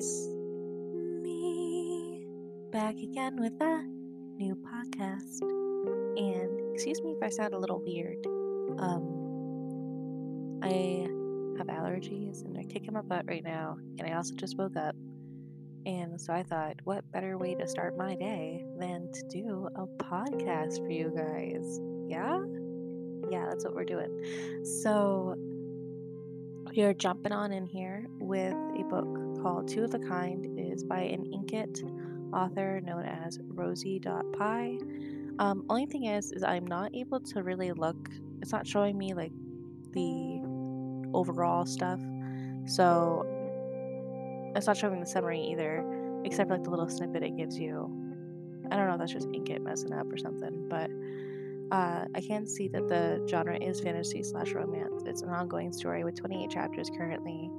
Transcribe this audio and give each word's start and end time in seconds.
it's 0.00 0.28
me 1.22 2.24
back 2.72 2.96
again 2.96 3.36
with 3.38 3.52
a 3.60 3.82
new 4.38 4.56
podcast. 4.56 5.42
And 6.16 6.74
excuse 6.74 7.02
me 7.02 7.10
if 7.10 7.22
I 7.22 7.28
sound 7.28 7.52
a 7.52 7.58
little 7.58 7.82
weird. 7.84 8.16
Um, 8.78 10.60
I 10.62 11.06
have 11.58 11.66
allergies 11.66 12.46
and 12.46 12.56
they're 12.56 12.64
kicking 12.64 12.94
my 12.94 13.02
butt 13.02 13.26
right 13.28 13.44
now. 13.44 13.76
And 13.98 14.08
I 14.08 14.14
also 14.14 14.34
just 14.34 14.56
woke 14.56 14.74
up. 14.74 14.96
And 15.84 16.18
so 16.18 16.32
I 16.32 16.44
thought, 16.44 16.76
what 16.84 17.04
better 17.12 17.36
way 17.36 17.54
to 17.56 17.68
start 17.68 17.98
my 17.98 18.14
day 18.14 18.64
than 18.78 19.12
to 19.12 19.22
do 19.28 19.68
a 19.76 19.86
podcast 20.02 20.78
for 20.78 20.90
you 20.90 21.12
guys? 21.14 21.78
Yeah? 22.08 22.40
Yeah, 23.30 23.50
that's 23.50 23.66
what 23.66 23.74
we're 23.74 23.84
doing. 23.84 24.64
So 24.82 25.36
we 26.74 26.82
are 26.84 26.94
jumping 26.94 27.32
on 27.32 27.52
in 27.52 27.66
here 27.66 28.06
with 28.30 28.54
a 28.78 28.84
book 28.84 29.42
called 29.42 29.66
Two 29.66 29.82
of 29.82 29.92
a 29.92 29.98
Kind. 29.98 30.46
Is 30.56 30.84
by 30.84 31.00
an 31.00 31.24
Inkitt 31.24 31.82
author 32.32 32.80
known 32.80 33.04
as 33.04 33.40
Rosie.pie. 33.42 34.78
Um, 35.40 35.64
only 35.68 35.86
thing 35.86 36.04
is, 36.04 36.30
is 36.30 36.44
I'm 36.44 36.64
not 36.64 36.94
able 36.94 37.18
to 37.18 37.42
really 37.42 37.72
look. 37.72 38.08
It's 38.40 38.52
not 38.52 38.68
showing 38.68 38.96
me 38.96 39.14
like 39.14 39.32
the 39.92 40.40
overall 41.12 41.66
stuff. 41.66 42.00
So 42.66 43.26
it's 44.54 44.68
not 44.68 44.76
showing 44.76 45.00
the 45.00 45.06
summary 45.06 45.40
either, 45.40 45.84
except 46.24 46.48
for 46.48 46.54
like 46.54 46.64
the 46.64 46.70
little 46.70 46.88
snippet 46.88 47.24
it 47.24 47.36
gives 47.36 47.58
you. 47.58 47.90
I 48.70 48.76
don't 48.76 48.86
know 48.86 48.92
if 48.92 49.00
that's 49.00 49.12
just 49.12 49.28
Inkitt 49.30 49.60
messing 49.62 49.92
up 49.92 50.06
or 50.12 50.16
something, 50.16 50.68
but 50.68 50.88
uh, 51.74 52.04
I 52.14 52.20
can 52.20 52.46
see 52.46 52.68
that 52.68 52.86
the 52.86 53.26
genre 53.28 53.58
is 53.58 53.80
fantasy 53.80 54.22
slash 54.22 54.52
romance. 54.52 55.02
It's 55.04 55.22
an 55.22 55.30
ongoing 55.30 55.72
story 55.72 56.04
with 56.04 56.14
28 56.14 56.48
chapters 56.48 56.90
currently. 56.90 57.50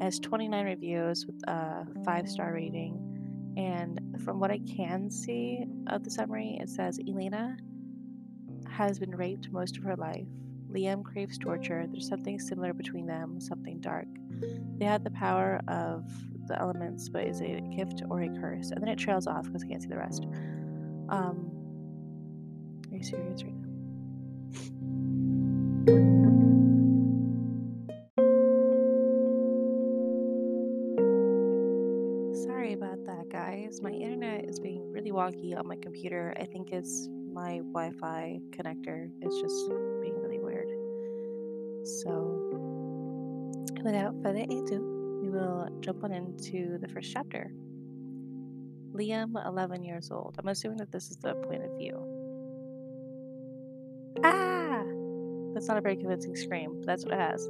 Has 0.00 0.18
29 0.18 0.64
reviews 0.64 1.26
with 1.26 1.36
a 1.48 1.86
five 2.04 2.28
star 2.28 2.52
rating. 2.54 3.06
And 3.56 4.00
from 4.24 4.40
what 4.40 4.50
I 4.50 4.60
can 4.60 5.10
see 5.10 5.64
of 5.88 6.04
the 6.04 6.10
summary, 6.10 6.58
it 6.60 6.68
says 6.68 6.98
Elena 7.06 7.56
has 8.68 8.98
been 8.98 9.14
raped 9.14 9.50
most 9.50 9.76
of 9.76 9.82
her 9.84 9.96
life. 9.96 10.26
Liam 10.72 11.04
craves 11.04 11.36
torture. 11.36 11.86
There's 11.90 12.08
something 12.08 12.38
similar 12.38 12.72
between 12.72 13.06
them, 13.06 13.40
something 13.40 13.80
dark. 13.80 14.06
They 14.78 14.84
have 14.84 15.04
the 15.04 15.10
power 15.10 15.60
of 15.68 16.04
the 16.46 16.58
elements, 16.58 17.08
but 17.08 17.24
is 17.24 17.40
it 17.40 17.58
a 17.58 17.60
gift 17.60 18.02
or 18.08 18.22
a 18.22 18.28
curse? 18.28 18.70
And 18.70 18.80
then 18.80 18.88
it 18.88 18.98
trails 18.98 19.26
off 19.26 19.44
because 19.44 19.64
I 19.64 19.66
can't 19.66 19.82
see 19.82 19.88
the 19.88 19.98
rest. 19.98 20.26
Um, 21.08 21.50
are 22.90 22.96
you 22.96 23.02
serious 23.02 23.42
right 23.42 23.54
now? 25.86 26.49
Wonky 35.10 35.58
on 35.58 35.66
my 35.66 35.76
computer. 35.76 36.34
I 36.38 36.44
think 36.44 36.72
it's 36.72 37.08
my 37.32 37.58
Wi 37.58 37.92
Fi 38.00 38.40
connector. 38.50 39.10
It's 39.20 39.40
just 39.40 39.68
being 40.00 40.20
really 40.20 40.38
weird. 40.38 40.68
So, 41.84 42.10
without 43.84 44.14
further 44.22 44.42
ado, 44.42 45.18
we 45.22 45.30
will 45.30 45.68
jump 45.80 46.04
on 46.04 46.12
into 46.12 46.78
the 46.78 46.88
first 46.88 47.12
chapter. 47.12 47.50
Liam, 48.92 49.34
11 49.46 49.84
years 49.84 50.10
old. 50.10 50.36
I'm 50.38 50.48
assuming 50.48 50.78
that 50.78 50.90
this 50.92 51.10
is 51.10 51.16
the 51.18 51.34
point 51.34 51.64
of 51.64 51.70
view. 51.78 51.96
Ah! 54.24 54.82
That's 55.54 55.68
not 55.68 55.76
a 55.76 55.80
very 55.80 55.96
convincing 55.96 56.36
scream, 56.36 56.76
but 56.78 56.86
that's 56.86 57.04
what 57.04 57.14
it 57.14 57.20
has. 57.20 57.48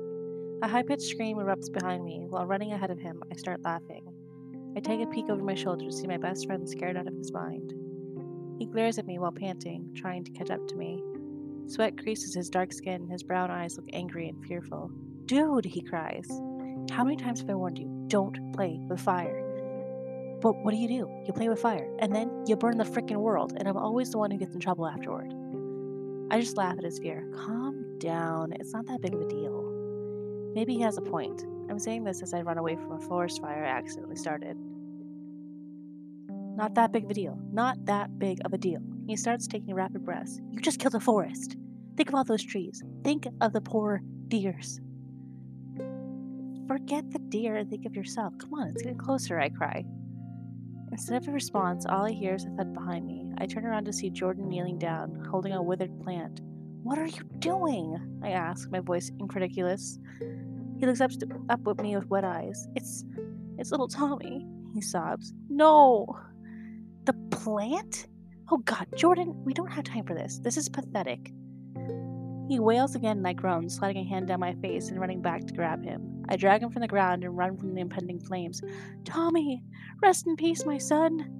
A 0.62 0.68
high 0.68 0.82
pitched 0.82 1.02
scream 1.02 1.38
erupts 1.38 1.72
behind 1.72 2.04
me. 2.04 2.26
While 2.28 2.46
running 2.46 2.72
ahead 2.72 2.90
of 2.90 2.98
him, 2.98 3.22
I 3.32 3.36
start 3.36 3.62
laughing. 3.62 4.04
I 4.76 4.80
take 4.80 5.00
a 5.00 5.06
peek 5.06 5.28
over 5.28 5.42
my 5.42 5.54
shoulder 5.54 5.84
to 5.84 5.92
see 5.92 6.06
my 6.06 6.16
best 6.16 6.46
friend 6.46 6.68
scared 6.68 6.96
out 6.96 7.08
of 7.08 7.14
his 7.14 7.32
mind. 7.32 7.74
He 8.58 8.66
glares 8.66 8.98
at 8.98 9.06
me 9.06 9.18
while 9.18 9.32
panting, 9.32 9.90
trying 9.94 10.22
to 10.24 10.30
catch 10.30 10.50
up 10.50 10.66
to 10.68 10.76
me. 10.76 11.02
Sweat 11.66 11.96
creases 11.96 12.34
his 12.34 12.50
dark 12.50 12.72
skin, 12.72 13.08
his 13.08 13.22
brown 13.22 13.50
eyes 13.50 13.76
look 13.76 13.88
angry 13.92 14.28
and 14.28 14.44
fearful. 14.44 14.90
Dude, 15.26 15.64
he 15.64 15.82
cries. 15.82 16.28
How 16.90 17.04
many 17.04 17.16
times 17.16 17.40
have 17.40 17.50
I 17.50 17.54
warned 17.54 17.78
you? 17.78 18.04
Don't 18.08 18.52
play 18.52 18.78
with 18.88 19.00
fire. 19.00 19.46
But 20.40 20.56
what 20.64 20.72
do 20.72 20.76
you 20.76 20.88
do? 20.88 21.22
You 21.26 21.32
play 21.32 21.48
with 21.48 21.60
fire, 21.60 21.88
and 21.98 22.14
then 22.14 22.44
you 22.46 22.56
burn 22.56 22.78
the 22.78 22.84
frickin' 22.84 23.16
world, 23.16 23.54
and 23.56 23.68
I'm 23.68 23.76
always 23.76 24.10
the 24.10 24.18
one 24.18 24.30
who 24.30 24.38
gets 24.38 24.54
in 24.54 24.60
trouble 24.60 24.86
afterward. 24.86 25.32
I 26.30 26.40
just 26.40 26.56
laugh 26.56 26.78
at 26.78 26.84
his 26.84 26.98
fear. 26.98 27.28
Calm 27.34 27.98
down. 27.98 28.52
It's 28.52 28.72
not 28.72 28.86
that 28.86 29.00
big 29.00 29.14
of 29.14 29.20
a 29.20 29.28
deal. 29.28 29.62
Maybe 30.54 30.74
he 30.74 30.80
has 30.82 30.96
a 30.96 31.02
point. 31.02 31.44
I'm 31.70 31.78
saying 31.78 32.04
this 32.04 32.20
as 32.22 32.34
I 32.34 32.42
run 32.42 32.58
away 32.58 32.74
from 32.74 32.92
a 32.92 33.00
forest 33.00 33.40
fire 33.40 33.64
I 33.64 33.68
accidentally 33.68 34.16
started. 34.16 34.56
Not 36.56 36.74
that 36.74 36.92
big 36.92 37.04
of 37.04 37.10
a 37.10 37.14
deal. 37.14 37.38
Not 37.52 37.84
that 37.86 38.18
big 38.18 38.38
of 38.44 38.52
a 38.52 38.58
deal. 38.58 38.80
He 39.06 39.16
starts 39.16 39.46
taking 39.46 39.74
rapid 39.74 40.04
breaths. 40.04 40.40
You 40.50 40.60
just 40.60 40.80
killed 40.80 40.96
a 40.96 41.00
forest. 41.00 41.56
Think 41.96 42.08
of 42.08 42.14
all 42.16 42.24
those 42.24 42.42
trees. 42.42 42.82
Think 43.04 43.26
of 43.40 43.52
the 43.52 43.60
poor 43.60 44.02
deers. 44.28 44.80
Forget 46.66 47.10
the 47.10 47.18
deer 47.18 47.56
and 47.56 47.70
think 47.70 47.86
of 47.86 47.94
yourself. 47.94 48.34
Come 48.38 48.54
on, 48.54 48.68
it's 48.68 48.82
getting 48.82 48.98
closer, 48.98 49.38
I 49.38 49.48
cry. 49.48 49.84
Instead 50.92 51.22
of 51.22 51.28
a 51.28 51.32
response, 51.32 51.86
all 51.86 52.04
I 52.04 52.10
hear 52.10 52.34
is 52.34 52.44
a 52.44 52.50
thud 52.50 52.74
behind 52.74 53.06
me. 53.06 53.30
I 53.38 53.46
turn 53.46 53.64
around 53.64 53.84
to 53.84 53.92
see 53.92 54.10
Jordan 54.10 54.48
kneeling 54.48 54.78
down, 54.78 55.24
holding 55.30 55.52
a 55.52 55.62
withered 55.62 56.00
plant. 56.02 56.40
What 56.82 56.98
are 56.98 57.06
you 57.06 57.22
doing? 57.38 58.20
I 58.22 58.30
ask, 58.30 58.70
my 58.70 58.80
voice 58.80 59.10
incredulous. 59.20 59.98
He 60.80 60.86
looks 60.86 61.02
up, 61.02 61.10
up 61.50 61.60
at 61.68 61.82
me 61.82 61.94
with 61.94 62.08
wet 62.08 62.24
eyes. 62.24 62.66
It's 62.74 63.04
it's 63.58 63.70
little 63.70 63.88
Tommy, 63.88 64.46
he 64.74 64.80
sobs. 64.80 65.34
No! 65.50 66.18
The 67.04 67.12
plant? 67.30 68.06
Oh 68.50 68.58
god, 68.58 68.86
Jordan, 68.96 69.34
we 69.44 69.52
don't 69.52 69.70
have 69.70 69.84
time 69.84 70.06
for 70.06 70.14
this. 70.14 70.40
This 70.42 70.56
is 70.56 70.70
pathetic. 70.70 71.30
He 72.48 72.58
wails 72.58 72.94
again 72.94 73.18
and 73.18 73.28
I 73.28 73.34
groan, 73.34 73.68
sliding 73.68 74.06
a 74.06 74.08
hand 74.08 74.28
down 74.28 74.40
my 74.40 74.54
face 74.54 74.88
and 74.88 74.98
running 74.98 75.20
back 75.20 75.46
to 75.46 75.52
grab 75.52 75.84
him. 75.84 76.24
I 76.30 76.36
drag 76.36 76.62
him 76.62 76.70
from 76.70 76.80
the 76.82 76.88
ground 76.88 77.22
and 77.22 77.36
run 77.36 77.58
from 77.58 77.74
the 77.74 77.80
impending 77.80 78.18
flames. 78.18 78.62
Tommy, 79.04 79.62
rest 80.02 80.26
in 80.26 80.34
peace, 80.34 80.64
my 80.64 80.78
son. 80.78 81.30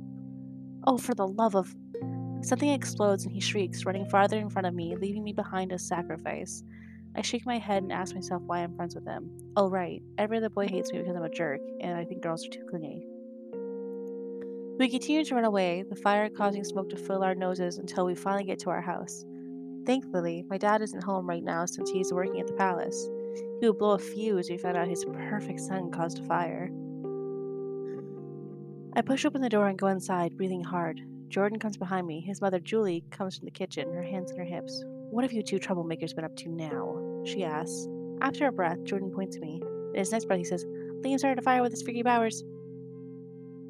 Oh, 0.87 0.99
for 0.99 1.15
the 1.15 1.27
love 1.27 1.57
of. 1.57 1.75
Something 2.43 2.71
explodes 2.71 3.25
and 3.25 3.33
he 3.33 3.41
shrieks, 3.41 3.84
running 3.84 4.07
farther 4.07 4.39
in 4.39 4.51
front 4.51 4.67
of 4.67 4.75
me, 4.75 4.97
leaving 4.97 5.25
me 5.25 5.33
behind 5.33 5.72
as 5.72 5.87
sacrifice. 5.89 6.62
I 7.15 7.22
shake 7.22 7.44
my 7.44 7.59
head 7.59 7.82
and 7.82 7.93
ask 7.93 8.15
myself 8.15 8.43
why 8.47 8.60
I'm 8.60 8.75
friends 8.76 8.94
with 8.94 9.04
him. 9.04 9.31
Oh, 9.56 9.69
right. 9.69 10.03
Every 10.16 10.37
other 10.37 10.48
boy 10.48 10.69
hates 10.69 10.93
me 10.93 10.98
because 10.98 11.16
I'm 11.16 11.22
a 11.22 11.28
jerk, 11.28 11.60
and 11.81 11.97
I 11.97 12.04
think 12.04 12.22
girls 12.22 12.47
are 12.47 12.50
too 12.50 12.65
clingy. 12.71 13.06
We 14.78 14.88
continue 14.88 15.25
to 15.25 15.34
run 15.34 15.44
away, 15.44 15.82
the 15.82 15.97
fire 15.97 16.31
causing 16.31 16.65
smoke 16.65 16.88
to 16.91 16.97
fill 16.97 17.22
our 17.22 17.34
noses 17.34 17.78
until 17.78 18.06
we 18.06 18.15
finally 18.15 18.44
get 18.44 18.59
to 18.60 18.71
our 18.71 18.81
house. 18.81 19.25
Thankfully, 19.84 20.44
my 20.48 20.56
dad 20.56 20.82
isn't 20.82 21.03
home 21.03 21.28
right 21.28 21.43
now 21.43 21.66
since 21.66 21.91
he's 21.91 22.12
working 22.12 22.41
at 22.41 22.47
the 22.47 22.54
palace. 22.54 23.09
He 23.60 23.66
would 23.66 23.78
blow 23.78 23.92
a 23.92 23.98
fuse 23.98 24.48
if 24.48 24.53
he 24.53 24.59
found 24.59 24.77
out 24.77 24.88
his 24.88 25.04
perfect 25.04 25.60
son 25.60 25.91
caused 25.91 26.21
a 26.21 26.22
fire. 26.22 26.71
I 28.94 29.03
push 29.03 29.25
open 29.25 29.42
the 29.42 29.48
door 29.48 29.69
and 29.69 29.78
go 29.78 29.88
inside, 29.88 30.37
breathing 30.37 30.65
hard. 30.65 31.00
Jordan 31.28 31.59
comes 31.59 31.77
behind 31.77 32.06
me. 32.06 32.21
His 32.21 32.41
mother, 32.41 32.59
Julie, 32.59 33.04
comes 33.10 33.37
from 33.37 33.44
the 33.44 33.50
kitchen, 33.50 33.92
her 33.92 34.03
hands 34.03 34.32
on 34.32 34.38
her 34.38 34.44
hips. 34.44 34.84
What 35.10 35.25
have 35.25 35.32
you 35.32 35.43
two 35.43 35.59
troublemakers 35.59 36.15
been 36.15 36.25
up 36.25 36.37
to 36.37 36.48
now? 36.48 37.22
She 37.25 37.43
asks. 37.44 37.88
After 38.21 38.47
a 38.47 38.53
breath, 38.53 38.84
Jordan 38.84 39.10
points 39.10 39.37
at 39.37 39.43
me. 39.43 39.60
In 39.93 39.98
his 39.98 40.12
next 40.12 40.26
breath, 40.26 40.38
he 40.38 40.44
says, 40.44 40.65
Liam 41.03 41.19
started 41.19 41.41
a 41.41 41.43
fire 41.43 41.62
with 41.62 41.72
his 41.72 41.82
freaky 41.82 42.04
powers. 42.04 42.44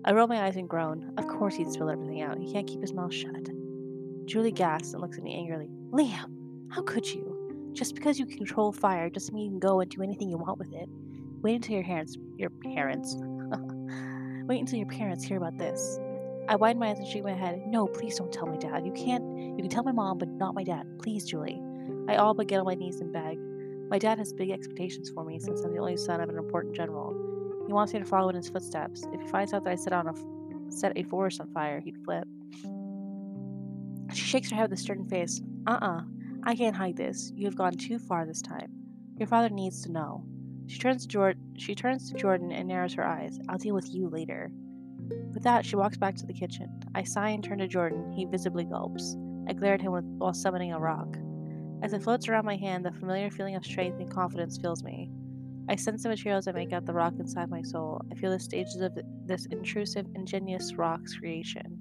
I 0.04 0.12
roll 0.12 0.26
my 0.26 0.42
eyes 0.42 0.56
and 0.56 0.68
groan. 0.68 1.14
Of 1.16 1.28
course 1.28 1.54
he'd 1.54 1.72
spill 1.72 1.88
everything 1.88 2.20
out. 2.20 2.38
He 2.38 2.52
can't 2.52 2.66
keep 2.66 2.82
his 2.82 2.92
mouth 2.92 3.14
shut. 3.14 3.48
Julie 4.26 4.52
gasps 4.52 4.92
and 4.92 5.00
looks 5.00 5.16
at 5.16 5.24
me 5.24 5.34
angrily. 5.34 5.70
Liam, 5.92 6.70
how 6.70 6.82
could 6.82 7.06
you? 7.06 7.70
Just 7.72 7.94
because 7.94 8.18
you 8.18 8.26
control 8.26 8.70
fire 8.70 9.08
doesn't 9.08 9.34
mean 9.34 9.44
you 9.46 9.50
can 9.52 9.60
go 9.60 9.80
and 9.80 9.90
do 9.90 10.02
anything 10.02 10.28
you 10.28 10.36
want 10.36 10.58
with 10.58 10.72
it. 10.74 10.90
Wait 11.40 11.54
until 11.54 11.76
your 11.76 11.84
parents, 11.84 12.18
your 12.36 12.50
parents, 12.50 13.16
wait 14.46 14.60
until 14.60 14.78
your 14.78 14.88
parents 14.88 15.24
hear 15.24 15.38
about 15.38 15.56
this. 15.56 15.98
I 16.50 16.56
widen 16.56 16.80
my 16.80 16.88
eyes 16.88 16.98
and 16.98 17.06
shake 17.06 17.22
my 17.22 17.32
head. 17.32 17.62
No, 17.64 17.86
please 17.86 18.16
don't 18.16 18.32
tell 18.32 18.48
my 18.48 18.56
dad. 18.56 18.84
You 18.84 18.90
can't. 18.90 19.22
You 19.38 19.58
can 19.58 19.68
tell 19.68 19.84
my 19.84 19.92
mom, 19.92 20.18
but 20.18 20.28
not 20.28 20.52
my 20.52 20.64
dad. 20.64 20.84
Please, 21.00 21.24
Julie. 21.24 21.62
I 22.08 22.16
all 22.16 22.34
but 22.34 22.48
get 22.48 22.58
on 22.58 22.66
my 22.66 22.74
knees 22.74 23.00
and 23.00 23.12
beg. 23.12 23.38
My 23.88 24.00
dad 24.00 24.18
has 24.18 24.32
big 24.32 24.50
expectations 24.50 25.10
for 25.10 25.24
me 25.24 25.38
since 25.38 25.62
I'm 25.62 25.72
the 25.72 25.78
only 25.78 25.96
son 25.96 26.20
of 26.20 26.28
an 26.28 26.36
important 26.36 26.74
general. 26.74 27.14
He 27.68 27.72
wants 27.72 27.92
me 27.92 28.00
to 28.00 28.04
follow 28.04 28.30
in 28.30 28.34
his 28.34 28.48
footsteps. 28.48 29.06
If 29.12 29.20
he 29.20 29.28
finds 29.28 29.54
out 29.54 29.62
that 29.62 29.70
I 29.70 29.76
set 29.76 29.92
on 29.92 30.08
a 30.08 30.72
set 30.72 30.92
a 30.96 31.04
forest 31.04 31.40
on 31.40 31.52
fire, 31.52 31.78
he'd 31.78 32.04
flip. 32.04 32.26
She 34.12 34.24
shakes 34.24 34.50
her 34.50 34.56
head 34.56 34.70
with 34.70 34.78
a 34.80 34.82
stern 34.82 35.06
face. 35.06 35.40
Uh-uh. 35.68 36.00
I 36.42 36.56
can't 36.56 36.74
hide 36.74 36.96
this. 36.96 37.32
You 37.36 37.46
have 37.46 37.56
gone 37.56 37.74
too 37.74 38.00
far 38.00 38.26
this 38.26 38.42
time. 38.42 38.72
Your 39.18 39.28
father 39.28 39.50
needs 39.50 39.82
to 39.82 39.92
know. 39.92 40.24
She 40.66 40.80
turns 40.80 41.02
to 41.02 41.08
Jordan. 41.08 41.54
She 41.58 41.76
turns 41.76 42.10
to 42.10 42.18
Jordan 42.18 42.50
and 42.50 42.66
narrows 42.66 42.94
her 42.94 43.06
eyes. 43.06 43.38
I'll 43.48 43.58
deal 43.58 43.76
with 43.76 43.94
you 43.94 44.08
later. 44.08 44.50
With 45.40 45.44
that, 45.44 45.64
she 45.64 45.74
walks 45.74 45.96
back 45.96 46.16
to 46.16 46.26
the 46.26 46.34
kitchen. 46.34 46.68
I 46.94 47.02
sigh 47.02 47.30
and 47.30 47.42
turn 47.42 47.60
to 47.60 47.66
Jordan. 47.66 48.12
He 48.12 48.26
visibly 48.26 48.66
gulps. 48.66 49.16
I 49.48 49.54
glare 49.54 49.72
at 49.72 49.80
him 49.80 49.92
with, 49.92 50.04
while 50.04 50.34
summoning 50.34 50.74
a 50.74 50.78
rock. 50.78 51.16
As 51.80 51.94
it 51.94 52.02
floats 52.02 52.28
around 52.28 52.44
my 52.44 52.56
hand, 52.56 52.84
the 52.84 52.92
familiar 52.92 53.30
feeling 53.30 53.56
of 53.56 53.64
strength 53.64 53.98
and 54.00 54.10
confidence 54.10 54.58
fills 54.58 54.84
me. 54.84 55.10
I 55.66 55.76
sense 55.76 56.02
the 56.02 56.10
materials 56.10 56.44
that 56.44 56.54
make 56.54 56.74
up 56.74 56.84
the 56.84 56.92
rock 56.92 57.14
inside 57.18 57.48
my 57.48 57.62
soul. 57.62 58.02
I 58.12 58.16
feel 58.16 58.30
the 58.30 58.38
stages 58.38 58.82
of 58.82 58.98
this 59.24 59.46
intrusive, 59.46 60.04
ingenious 60.14 60.74
rock's 60.74 61.16
creation. 61.16 61.78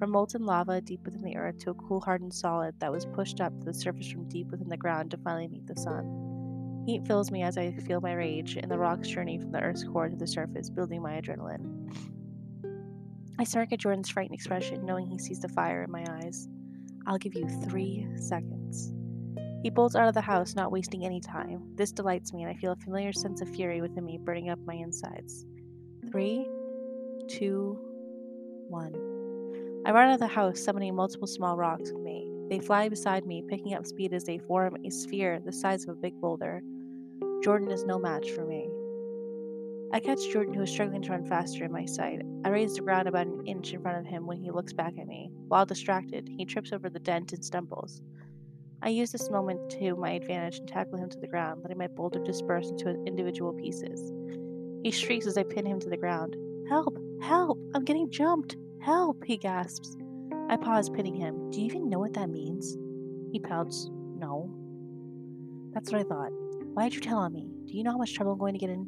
From 0.00 0.10
molten 0.10 0.44
lava 0.44 0.80
deep 0.80 1.04
within 1.04 1.22
the 1.22 1.36
earth 1.36 1.58
to 1.58 1.70
a 1.70 1.74
cool, 1.74 2.00
hardened 2.00 2.34
solid 2.34 2.74
that 2.80 2.90
was 2.90 3.06
pushed 3.06 3.40
up 3.40 3.56
to 3.60 3.66
the 3.66 3.72
surface 3.72 4.10
from 4.10 4.28
deep 4.28 4.48
within 4.50 4.68
the 4.68 4.76
ground 4.76 5.12
to 5.12 5.18
finally 5.18 5.46
meet 5.46 5.68
the 5.68 5.80
sun. 5.80 6.82
Heat 6.84 7.06
fills 7.06 7.30
me 7.30 7.44
as 7.44 7.56
I 7.56 7.70
feel 7.70 8.00
my 8.00 8.14
rage 8.14 8.56
in 8.56 8.68
the 8.68 8.78
rock's 8.78 9.06
journey 9.06 9.38
from 9.38 9.52
the 9.52 9.60
earth's 9.60 9.84
core 9.84 10.08
to 10.08 10.16
the 10.16 10.26
surface, 10.26 10.70
building 10.70 11.02
my 11.02 11.20
adrenaline. 11.20 12.15
I 13.38 13.44
smirk 13.44 13.72
at 13.72 13.80
Jordan's 13.80 14.08
frightened 14.08 14.34
expression, 14.34 14.86
knowing 14.86 15.06
he 15.06 15.18
sees 15.18 15.40
the 15.40 15.48
fire 15.48 15.82
in 15.82 15.90
my 15.90 16.04
eyes. 16.08 16.48
I'll 17.06 17.18
give 17.18 17.34
you 17.34 17.48
three 17.68 18.06
seconds. 18.16 18.92
He 19.62 19.70
bolts 19.70 19.96
out 19.96 20.08
of 20.08 20.14
the 20.14 20.20
house, 20.20 20.54
not 20.54 20.72
wasting 20.72 21.04
any 21.04 21.20
time. 21.20 21.62
This 21.74 21.92
delights 21.92 22.32
me, 22.32 22.42
and 22.42 22.50
I 22.50 22.54
feel 22.54 22.72
a 22.72 22.76
familiar 22.76 23.12
sense 23.12 23.40
of 23.40 23.48
fury 23.54 23.80
within 23.80 24.04
me 24.04 24.18
burning 24.18 24.48
up 24.48 24.58
my 24.64 24.74
insides. 24.74 25.44
Three, 26.10 26.48
two, 27.28 27.78
one. 28.68 28.94
I 29.84 29.92
run 29.92 30.08
out 30.08 30.14
of 30.14 30.20
the 30.20 30.26
house, 30.26 30.62
summoning 30.62 30.94
multiple 30.94 31.26
small 31.26 31.56
rocks 31.56 31.92
with 31.92 32.02
me. 32.02 32.30
They 32.48 32.60
fly 32.60 32.88
beside 32.88 33.26
me, 33.26 33.44
picking 33.48 33.74
up 33.74 33.86
speed 33.86 34.12
as 34.12 34.24
they 34.24 34.38
form 34.38 34.76
a 34.84 34.90
sphere 34.90 35.40
the 35.44 35.52
size 35.52 35.84
of 35.84 35.90
a 35.90 36.00
big 36.00 36.20
boulder. 36.20 36.62
Jordan 37.42 37.70
is 37.70 37.84
no 37.84 37.98
match 37.98 38.30
for 38.30 38.44
me. 38.44 38.68
I 39.92 40.00
catch 40.00 40.28
Jordan, 40.30 40.52
who 40.52 40.62
is 40.62 40.70
struggling 40.70 41.02
to 41.02 41.12
run 41.12 41.24
faster 41.24 41.64
in 41.64 41.72
my 41.72 41.84
sight. 41.84 42.22
I 42.44 42.48
raise 42.48 42.74
the 42.74 42.82
ground 42.82 43.08
about 43.08 43.28
an 43.28 43.46
inch 43.46 43.72
in 43.72 43.80
front 43.80 43.98
of 43.98 44.06
him 44.06 44.26
when 44.26 44.38
he 44.38 44.50
looks 44.50 44.72
back 44.72 44.98
at 44.98 45.06
me. 45.06 45.30
While 45.48 45.64
distracted, 45.64 46.28
he 46.28 46.44
trips 46.44 46.72
over 46.72 46.90
the 46.90 46.98
dent 46.98 47.32
and 47.32 47.44
stumbles. 47.44 48.02
I 48.82 48.88
use 48.88 49.12
this 49.12 49.30
moment 49.30 49.70
to 49.70 49.94
my 49.96 50.10
advantage 50.10 50.58
and 50.58 50.68
tackle 50.68 50.98
him 50.98 51.08
to 51.08 51.18
the 51.18 51.28
ground, 51.28 51.62
letting 51.62 51.78
my 51.78 51.86
boulder 51.86 52.22
disperse 52.22 52.68
into 52.68 53.02
individual 53.06 53.52
pieces. 53.52 54.12
He 54.82 54.90
shrieks 54.90 55.26
as 55.26 55.38
I 55.38 55.44
pin 55.44 55.64
him 55.64 55.80
to 55.80 55.88
the 55.88 55.96
ground. 55.96 56.36
Help! 56.68 56.98
Help! 57.22 57.58
I'm 57.74 57.84
getting 57.84 58.10
jumped! 58.10 58.56
Help! 58.80 59.24
He 59.24 59.36
gasps. 59.36 59.96
I 60.48 60.56
pause, 60.56 60.90
pinning 60.90 61.14
him. 61.14 61.50
Do 61.50 61.60
you 61.60 61.66
even 61.66 61.88
know 61.88 61.98
what 61.98 62.12
that 62.14 62.28
means? 62.28 62.76
He 63.32 63.40
pouts. 63.40 63.88
No. 63.90 64.50
That's 65.72 65.90
what 65.90 66.00
I 66.00 66.04
thought. 66.04 66.30
Why 66.74 66.84
did 66.84 66.94
you 66.94 67.00
tell 67.00 67.18
on 67.18 67.32
me? 67.32 67.48
Do 67.64 67.76
you 67.76 67.82
know 67.82 67.92
how 67.92 67.98
much 67.98 68.14
trouble 68.14 68.32
I'm 68.32 68.38
going 68.38 68.54
to 68.54 68.58
get 68.58 68.70
in? 68.70 68.86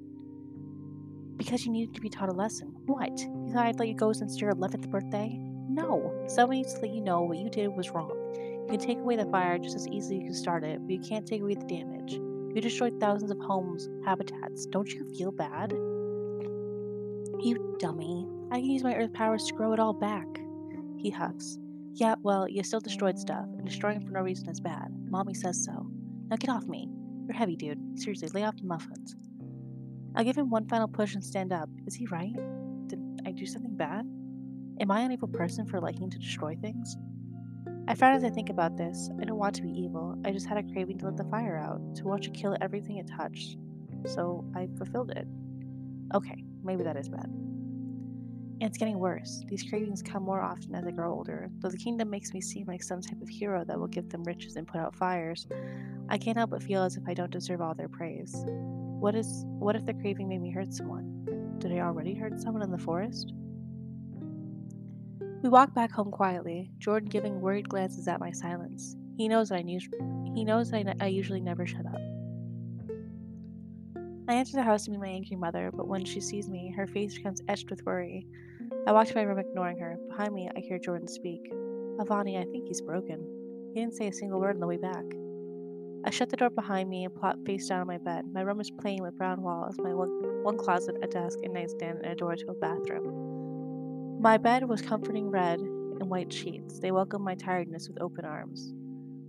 Because 1.39 1.65
you 1.65 1.73
needed 1.73 1.95
to 1.95 2.01
be 2.01 2.11
taught 2.11 2.29
a 2.29 2.33
lesson. 2.33 2.75
What? 2.87 3.19
You 3.19 3.51
thought 3.53 3.67
I'd 3.67 3.79
let 3.79 3.89
you 3.89 3.95
go 3.95 4.13
since 4.13 4.39
your 4.41 4.53
11th 4.53 4.91
birthday? 4.91 5.39
No. 5.69 6.13
Someone 6.27 6.57
needs 6.59 6.75
to 6.75 6.81
let 6.81 6.91
you 6.91 7.01
know 7.01 7.23
what 7.23 7.39
you 7.39 7.49
did 7.49 7.69
was 7.69 7.91
wrong. 7.91 8.11
You 8.35 8.67
can 8.69 8.81
take 8.81 8.99
away 8.99 9.17
the 9.17 9.25
fire 9.27 9.57
just 9.57 9.77
as 9.77 9.87
easily 9.89 10.17
as 10.17 10.23
you 10.23 10.27
can 10.27 10.35
start 10.35 10.65
it, 10.65 10.81
but 10.83 10.91
you 10.91 11.01
can't 11.01 11.27
take 11.27 11.41
away 11.41 11.55
the 11.55 11.65
damage. 11.65 12.15
You 12.15 12.61
destroyed 12.61 12.99
thousands 13.01 13.31
of 13.31 13.39
homes, 13.39 13.89
habitats. 14.05 14.67
Don't 14.67 14.93
you 14.93 15.09
feel 15.17 15.31
bad? 15.31 15.73
You 17.41 17.77
dummy. 17.79 18.27
I 18.51 18.57
can 18.57 18.71
use 18.71 18.83
my 18.83 18.97
earth 18.97 19.13
powers 19.13 19.45
to 19.45 19.55
grow 19.55 19.73
it 19.73 19.79
all 19.79 19.93
back. 19.93 20.27
He 20.97 21.09
huffs. 21.09 21.59
Yeah, 21.95 22.17
well, 22.23 22.49
you 22.49 22.63
still 22.65 22.81
destroyed 22.81 23.19
stuff, 23.19 23.47
and 23.57 23.65
destroying 23.65 24.01
for 24.05 24.11
no 24.13 24.21
reason 24.21 24.49
is 24.49 24.61
bad. 24.61 24.89
Mommy 25.09 25.35
says 25.35 25.65
so. 25.65 25.87
Now 26.29 26.37
get 26.37 26.51
off 26.51 26.67
me. 26.67 26.91
You're 27.27 27.37
heavy, 27.37 27.57
dude. 27.57 27.79
Seriously, 27.99 28.29
lay 28.35 28.45
off 28.45 28.57
the 28.57 28.65
muffins. 28.65 29.15
I'll 30.15 30.25
give 30.25 30.37
him 30.37 30.51
one 30.51 30.67
final 30.67 30.89
push 30.89 31.15
and 31.15 31.25
stand 31.25 31.53
up. 31.53 31.69
Is 31.87 31.95
he 31.95 32.07
right? 32.07 32.35
Did 32.89 33.01
I 33.27 33.31
do 33.33 33.47
something 33.47 33.77
bad? 33.77 34.07
Am 34.81 34.91
I 34.91 35.01
an 35.01 35.13
evil 35.13 35.29
person 35.29 35.67
for 35.67 35.81
liking 35.81 36.11
to 36.11 36.19
destroy 36.19 36.57
things? 36.61 36.97
I 37.89 37.95
found 37.95 38.17
as 38.17 38.25
I 38.25 38.31
think 38.31 38.51
about 38.51 38.77
this, 38.77 39.11
I 39.21 39.25
don't 39.25 39.39
want 39.39 39.55
to 39.57 39.63
be 39.63 39.71
evil. 39.71 40.19
I 40.25 40.31
just 40.31 40.47
had 40.47 40.59
a 40.59 40.73
craving 40.73 40.99
to 40.99 41.07
let 41.07 41.17
the 41.17 41.25
fire 41.25 41.57
out, 41.57 41.97
to 41.97 42.05
watch 42.05 42.27
it 42.27 42.35
kill 42.35 42.57
everything 42.61 42.99
it 42.99 43.09
touched. 43.09 43.57
So 44.07 44.45
I 44.55 44.69
fulfilled 44.77 45.11
it. 45.11 45.27
Okay, 46.15 46.45
maybe 46.63 46.85
that 46.85 46.97
is 46.97 47.09
bad. 47.09 47.25
And 48.61 48.63
it's 48.63 48.79
getting 48.79 48.99
worse. 48.99 49.43
These 49.49 49.63
cravings 49.63 50.03
come 50.03 50.25
more 50.25 50.41
often 50.41 50.75
as 50.75 50.87
I 50.87 50.91
grow 50.91 51.13
older. 51.15 51.49
Though 51.61 51.71
the 51.71 51.79
kingdom 51.79 52.11
makes 52.11 52.35
me 52.35 52.41
seem 52.41 52.67
like 52.67 52.83
some 52.83 53.01
type 53.01 53.23
of 53.23 53.29
hero 53.29 53.65
that 53.65 53.79
will 53.79 53.87
give 53.87 54.09
them 54.09 54.25
riches 54.25 54.57
and 54.57 54.67
put 54.67 54.81
out 54.81 54.97
fires, 54.97 55.47
I 56.09 56.19
can't 56.19 56.37
help 56.37 56.51
but 56.51 56.63
feel 56.63 56.83
as 56.83 56.97
if 56.97 57.05
I 57.07 57.15
don't 57.15 57.31
deserve 57.31 57.61
all 57.61 57.75
their 57.75 57.89
praise. 57.89 58.45
What 59.01 59.15
is 59.15 59.45
what 59.47 59.77
if 59.77 59.87
the 59.87 59.95
craving 59.95 60.29
made 60.29 60.41
me 60.41 60.51
hurt 60.51 60.73
someone? 60.73 61.57
Did 61.59 61.73
I 61.73 61.81
already 61.81 62.15
hurt 62.15 62.41
someone 62.41 62.63
in 62.63 62.71
the 62.73 62.79
forest? 62.79 63.33
We 65.43 65.49
walk 65.49 65.73
back 65.73 65.93
home 65.93 66.11
quietly, 66.11 66.73
Jordan 66.79 67.09
giving 67.09 67.41
worried 67.41 67.69
glances 67.69 68.09
at 68.09 68.19
my 68.19 68.33
silence. 68.33 68.97
He 69.17 69.29
knows 69.29 69.53
I 69.53 69.63
he 69.63 70.45
knows 70.45 70.73
I, 70.73 70.85
I 71.01 71.07
usually 71.07 71.41
never 71.41 71.65
shut 71.65 71.87
up. 71.87 72.01
I 74.29 74.35
enter 74.35 74.53
the 74.53 74.63
house 74.63 74.85
to 74.85 74.91
meet 74.91 75.01
my 75.01 75.07
angry 75.07 75.37
mother, 75.37 75.71
but 75.73 75.87
when 75.87 76.05
she 76.05 76.21
sees 76.21 76.49
me, 76.49 76.75
her 76.77 76.89
face 76.89 77.15
becomes 77.15 77.41
etched 77.47 77.71
with 77.71 77.87
worry. 77.87 78.27
I 78.89 78.93
walk 78.93 79.07
to 79.07 79.15
my 79.15 79.23
room 79.23 79.39
ignoring 79.39 79.79
her. 79.79 79.97
Behind 80.11 80.35
me, 80.35 80.51
I 80.57 80.61
hear 80.61 80.79
Jordan 80.79 81.07
speak. 81.07 81.51
Avani, 81.99 82.37
I 82.37 82.45
think 82.51 82.67
he's 82.67 82.81
broken. 82.81 83.21
He 83.75 83.81
didn't 83.81 83.95
say 83.95 84.09
a 84.09 84.13
single 84.13 84.41
word 84.41 84.57
on 84.57 84.61
the 84.61 84.67
way 84.67 84.77
back. 84.77 85.05
I 86.09 86.11
shut 86.11 86.31
the 86.31 86.39
door 86.39 86.49
behind 86.49 86.89
me 86.89 87.05
and 87.05 87.15
plop 87.15 87.37
face 87.45 87.69
down 87.69 87.83
on 87.83 87.87
my 87.87 87.99
bed. 87.99 88.25
My 88.33 88.41
room 88.41 88.63
is 88.63 88.71
plain 88.71 89.03
with 89.03 89.19
brown 89.19 89.43
walls, 89.43 89.77
my 89.79 89.93
one, 89.93 90.09
one 90.43 90.57
closet, 90.57 90.97
a 91.03 91.07
desk, 91.07 91.39
a 91.43 91.49
nightstand, 91.49 91.99
and 92.03 92.13
a 92.13 92.15
door 92.15 92.35
to 92.35 92.49
a 92.49 92.55
bathroom. 92.55 94.19
My 94.19 94.39
bed 94.39 94.67
was 94.67 94.81
comforting 94.81 95.29
red 95.29 95.61
and 95.61 96.09
white 96.09 96.33
sheets. 96.33 96.79
They 96.79 96.93
welcomed 96.93 97.27
my 97.27 97.35
tiredness 97.35 97.89
with 97.89 98.01
open 98.01 98.25
arms. 98.25 98.73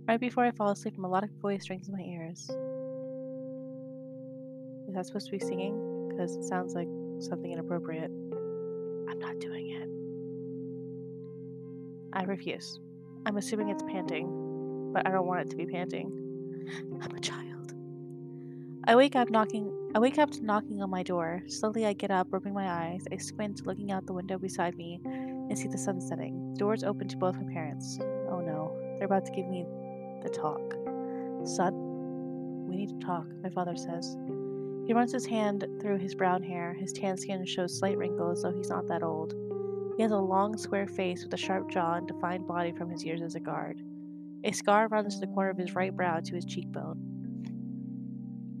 Right 0.08 0.18
before 0.18 0.46
I 0.46 0.52
fall 0.52 0.70
asleep, 0.70 0.96
a 0.96 1.00
melodic 1.02 1.32
voice 1.42 1.68
rings 1.68 1.86
in 1.86 1.94
my 1.94 2.00
ears. 2.00 2.48
Is 4.88 4.94
that 4.94 5.04
supposed 5.04 5.26
to 5.26 5.32
be 5.32 5.38
singing? 5.38 6.08
Because 6.08 6.34
it 6.34 6.44
sounds 6.44 6.74
like 6.74 6.88
something 7.18 7.52
inappropriate. 7.52 8.10
I'm 8.10 9.18
not 9.18 9.38
doing 9.38 9.68
it. 9.68 9.86
I 12.18 12.22
refuse. 12.22 12.80
I'm 13.26 13.36
assuming 13.36 13.68
it's 13.68 13.82
panting, 13.82 14.90
but 14.94 15.06
I 15.06 15.10
don't 15.10 15.26
want 15.26 15.42
it 15.42 15.50
to 15.50 15.56
be 15.56 15.66
panting. 15.66 16.28
I'm 17.02 17.16
a 17.16 17.20
child. 17.20 17.74
I 18.84 18.96
wake 18.96 19.16
up 19.16 19.30
knocking 19.30 19.72
I 19.92 19.98
wake 19.98 20.18
up 20.18 20.30
to 20.30 20.44
knocking 20.44 20.82
on 20.82 20.90
my 20.90 21.02
door. 21.02 21.42
Slowly, 21.48 21.84
I 21.84 21.94
get 21.94 22.12
up, 22.12 22.28
rubbing 22.30 22.54
my 22.54 22.70
eyes. 22.70 23.04
I 23.10 23.16
squint, 23.16 23.66
looking 23.66 23.90
out 23.90 24.06
the 24.06 24.12
window 24.12 24.38
beside 24.38 24.76
me, 24.76 25.00
and 25.04 25.58
see 25.58 25.66
the 25.66 25.76
sun 25.76 26.00
setting. 26.00 26.52
The 26.52 26.60
doors 26.60 26.84
open 26.84 27.08
to 27.08 27.16
both 27.16 27.34
my 27.34 27.52
parents. 27.52 27.98
Oh 28.30 28.40
no, 28.40 28.72
they're 28.96 29.06
about 29.06 29.26
to 29.26 29.32
give 29.32 29.48
me 29.48 29.66
the 30.22 30.28
talk. 30.28 30.60
Son, 31.44 32.68
we 32.68 32.76
need 32.76 32.90
to 32.90 33.04
talk, 33.04 33.26
my 33.42 33.50
father 33.50 33.76
says. 33.76 34.16
He 34.86 34.94
runs 34.94 35.12
his 35.12 35.26
hand 35.26 35.66
through 35.80 35.98
his 35.98 36.14
brown 36.14 36.44
hair. 36.44 36.72
His 36.78 36.92
tan 36.92 37.16
skin 37.16 37.44
shows 37.44 37.76
slight 37.76 37.98
wrinkles, 37.98 38.42
though 38.42 38.52
he's 38.52 38.70
not 38.70 38.86
that 38.86 39.02
old. 39.02 39.34
He 39.96 40.02
has 40.04 40.12
a 40.12 40.18
long, 40.18 40.56
square 40.56 40.86
face 40.86 41.24
with 41.24 41.34
a 41.34 41.36
sharp 41.36 41.68
jaw 41.68 41.94
and 41.94 42.06
defined 42.06 42.46
body 42.46 42.70
from 42.70 42.90
his 42.90 43.04
years 43.04 43.22
as 43.22 43.34
a 43.34 43.40
guard. 43.40 43.82
A 44.44 44.52
scar 44.52 44.88
runs 44.88 45.14
to 45.14 45.20
the 45.20 45.32
corner 45.32 45.50
of 45.50 45.58
his 45.58 45.74
right 45.74 45.94
brow 45.94 46.20
to 46.20 46.34
his 46.34 46.44
cheekbone. 46.44 47.10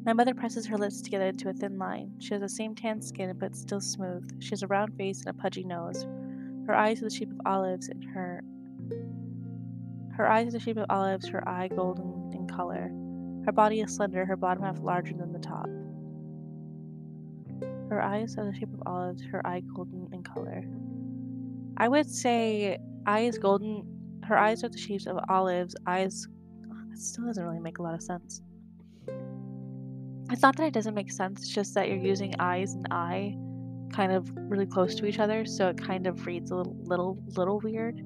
My 0.04 0.12
mother 0.12 0.34
presses 0.34 0.66
her 0.66 0.78
lips 0.78 1.02
together 1.02 1.26
into 1.26 1.48
a 1.48 1.52
thin 1.52 1.78
line. 1.78 2.12
She 2.18 2.34
has 2.34 2.40
the 2.40 2.48
same 2.48 2.74
tan 2.74 3.02
skin, 3.02 3.36
but 3.38 3.54
still 3.54 3.80
smooth. 3.80 4.42
She 4.42 4.50
has 4.50 4.62
a 4.62 4.66
round 4.66 4.96
face 4.96 5.20
and 5.20 5.28
a 5.28 5.34
pudgy 5.34 5.64
nose. 5.64 6.06
Her 6.66 6.74
eyes 6.74 7.00
are 7.00 7.06
the 7.06 7.14
shape 7.14 7.30
of 7.30 7.40
olives, 7.44 7.88
and 7.88 8.04
her 8.04 8.42
her 10.20 10.30
eyes 10.30 10.48
are 10.48 10.50
the 10.50 10.60
shape 10.60 10.76
of 10.76 10.86
olives. 10.90 11.28
Her 11.28 11.48
eye 11.48 11.68
golden 11.68 12.30
in 12.34 12.46
color. 12.46 12.90
Her 13.46 13.52
body 13.52 13.80
is 13.80 13.94
slender. 13.94 14.26
Her 14.26 14.36
bottom 14.36 14.62
half 14.62 14.78
larger 14.80 15.14
than 15.14 15.32
the 15.32 15.38
top. 15.38 15.66
Her 17.88 18.02
eyes 18.02 18.36
are 18.36 18.44
the 18.44 18.52
shape 18.52 18.72
of 18.74 18.82
olives. 18.86 19.22
Her 19.22 19.46
eye 19.46 19.62
golden 19.74 20.08
in 20.12 20.22
color. 20.22 20.64
I 21.78 21.88
would 21.88 22.08
say 22.08 22.78
eyes 23.06 23.38
golden. 23.38 23.99
Her 24.30 24.38
eyes 24.38 24.62
are 24.62 24.68
the 24.68 24.78
shapes 24.78 25.06
of 25.06 25.18
olives. 25.28 25.74
Eyes. 25.88 26.28
That 26.88 26.98
still 26.98 27.26
doesn't 27.26 27.44
really 27.44 27.58
make 27.58 27.80
a 27.80 27.82
lot 27.82 27.94
of 27.94 28.02
sense. 28.02 28.42
It's 30.30 30.42
not 30.42 30.54
that 30.56 30.66
it 30.66 30.72
doesn't 30.72 30.94
make 30.94 31.10
sense, 31.10 31.40
it's 31.40 31.52
just 31.52 31.74
that 31.74 31.88
you're 31.88 31.96
using 31.96 32.32
eyes 32.38 32.74
and 32.74 32.86
eye 32.92 33.36
kind 33.92 34.12
of 34.12 34.30
really 34.36 34.66
close 34.66 34.94
to 34.94 35.06
each 35.06 35.18
other, 35.18 35.44
so 35.44 35.66
it 35.66 35.78
kind 35.78 36.06
of 36.06 36.26
reads 36.26 36.52
a 36.52 36.54
little 36.54 36.76
little 36.84 37.18
little 37.36 37.58
weird. 37.58 38.02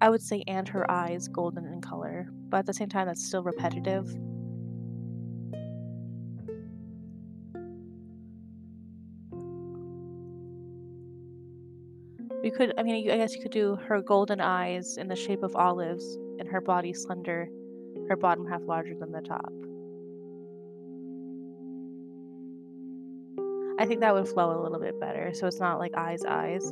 I 0.00 0.08
would 0.08 0.22
say 0.22 0.42
and 0.46 0.66
her 0.66 0.90
eyes 0.90 1.28
golden 1.28 1.66
in 1.66 1.82
color, 1.82 2.26
but 2.48 2.60
at 2.60 2.66
the 2.66 2.72
same 2.72 2.88
time 2.88 3.08
that's 3.08 3.22
still 3.22 3.42
repetitive. 3.42 4.16
We 12.52 12.58
could, 12.58 12.74
I 12.76 12.82
mean, 12.82 13.10
I 13.10 13.16
guess 13.16 13.34
you 13.34 13.40
could 13.40 13.50
do 13.50 13.76
her 13.76 14.02
golden 14.02 14.38
eyes 14.40 14.98
in 14.98 15.08
the 15.08 15.16
shape 15.16 15.42
of 15.42 15.56
olives 15.56 16.18
and 16.38 16.46
her 16.48 16.60
body 16.60 16.92
slender, 16.92 17.48
her 18.10 18.16
bottom 18.16 18.46
half 18.46 18.60
larger 18.66 18.94
than 18.94 19.10
the 19.10 19.22
top. 19.22 19.50
I 23.78 23.86
think 23.86 24.00
that 24.00 24.12
would 24.12 24.28
flow 24.28 24.60
a 24.60 24.62
little 24.62 24.78
bit 24.78 25.00
better. 25.00 25.32
So 25.32 25.46
it's 25.46 25.60
not 25.60 25.78
like 25.78 25.92
eyes, 25.96 26.24
eyes. 26.28 26.70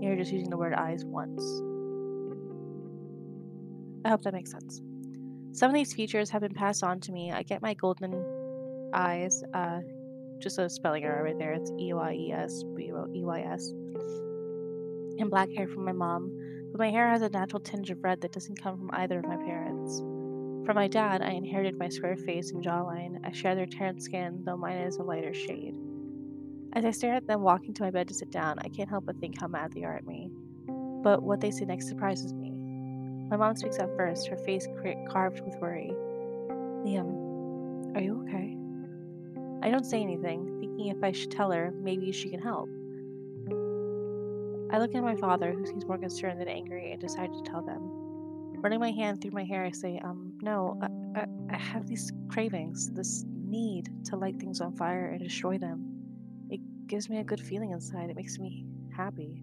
You're 0.00 0.16
just 0.16 0.32
using 0.32 0.48
the 0.48 0.56
word 0.56 0.72
eyes 0.72 1.04
once. 1.04 1.44
I 4.06 4.08
hope 4.08 4.22
that 4.22 4.32
makes 4.32 4.50
sense. 4.50 4.80
Some 5.52 5.68
of 5.68 5.74
these 5.74 5.92
features 5.92 6.30
have 6.30 6.40
been 6.40 6.54
passed 6.54 6.82
on 6.82 7.00
to 7.00 7.12
me. 7.12 7.32
I 7.32 7.42
get 7.42 7.60
my 7.60 7.74
golden 7.74 8.24
eyes. 8.94 9.44
Uh, 9.52 9.80
just 10.38 10.58
a 10.58 10.70
spelling 10.70 11.04
error 11.04 11.24
right 11.24 11.38
there. 11.38 11.52
It's 11.52 11.70
E 11.78 11.92
Y 11.92 12.12
E 12.14 12.32
S 12.32 12.64
B 12.74 12.90
O 12.92 13.06
E 13.14 13.24
Y 13.24 13.40
S. 13.40 13.74
And 15.18 15.30
black 15.30 15.50
hair 15.50 15.66
from 15.66 15.84
my 15.84 15.92
mom, 15.92 16.30
but 16.70 16.78
my 16.78 16.90
hair 16.90 17.08
has 17.08 17.22
a 17.22 17.28
natural 17.28 17.60
tinge 17.60 17.90
of 17.90 18.04
red 18.04 18.20
that 18.20 18.32
doesn't 18.32 18.62
come 18.62 18.78
from 18.78 18.90
either 18.92 19.18
of 19.18 19.26
my 19.26 19.36
parents. 19.36 19.98
From 20.64 20.76
my 20.76 20.86
dad, 20.86 21.22
I 21.22 21.30
inherited 21.30 21.78
my 21.78 21.88
square 21.88 22.16
face 22.16 22.52
and 22.52 22.64
jawline. 22.64 23.18
I 23.24 23.32
share 23.32 23.54
their 23.54 23.66
tanned 23.66 24.02
skin, 24.02 24.42
though 24.44 24.56
mine 24.56 24.76
is 24.78 24.96
a 24.96 25.02
lighter 25.02 25.34
shade. 25.34 25.74
As 26.74 26.84
I 26.84 26.90
stare 26.90 27.14
at 27.14 27.26
them 27.26 27.42
walking 27.42 27.74
to 27.74 27.82
my 27.82 27.90
bed 27.90 28.08
to 28.08 28.14
sit 28.14 28.30
down, 28.30 28.58
I 28.60 28.68
can't 28.68 28.88
help 28.88 29.06
but 29.06 29.18
think 29.18 29.40
how 29.40 29.48
mad 29.48 29.72
they 29.72 29.84
are 29.84 29.96
at 29.96 30.06
me. 30.06 30.30
But 31.02 31.22
what 31.22 31.40
they 31.40 31.50
say 31.50 31.64
next 31.64 31.88
surprises 31.88 32.32
me. 32.32 32.52
My 33.30 33.36
mom 33.36 33.56
speaks 33.56 33.78
up 33.78 33.96
first, 33.96 34.28
her 34.28 34.36
face 34.36 34.68
carved 35.10 35.40
with 35.40 35.56
worry. 35.56 35.90
Liam, 36.84 37.96
are 37.96 38.02
you 38.02 38.22
okay? 38.22 38.56
I 39.66 39.70
don't 39.70 39.84
say 39.84 40.00
anything, 40.00 40.58
thinking 40.60 40.88
if 40.88 41.02
I 41.02 41.12
should 41.12 41.30
tell 41.30 41.50
her, 41.50 41.72
maybe 41.82 42.12
she 42.12 42.30
can 42.30 42.40
help. 42.40 42.68
I 44.70 44.78
look 44.78 44.94
at 44.94 45.02
my 45.02 45.16
father, 45.16 45.52
who 45.52 45.66
seems 45.66 45.86
more 45.86 45.98
concerned 45.98 46.40
than 46.40 46.48
angry, 46.48 46.92
and 46.92 47.00
decide 47.00 47.32
to 47.32 47.42
tell 47.42 47.62
them. 47.62 47.80
Running 48.60 48.80
my 48.80 48.90
hand 48.90 49.22
through 49.22 49.30
my 49.30 49.44
hair, 49.44 49.64
I 49.64 49.70
say, 49.70 49.98
um, 50.04 50.32
no, 50.42 50.78
I, 50.82 51.20
I, 51.20 51.26
I 51.50 51.56
have 51.56 51.86
these 51.86 52.12
cravings, 52.28 52.90
this 52.90 53.24
need 53.26 53.88
to 54.04 54.16
light 54.16 54.38
things 54.38 54.60
on 54.60 54.74
fire 54.76 55.10
and 55.10 55.20
destroy 55.20 55.58
them. 55.58 55.86
It 56.50 56.60
gives 56.86 57.08
me 57.08 57.18
a 57.18 57.24
good 57.24 57.40
feeling 57.40 57.70
inside. 57.70 58.10
It 58.10 58.16
makes 58.16 58.38
me 58.38 58.66
happy. 58.94 59.42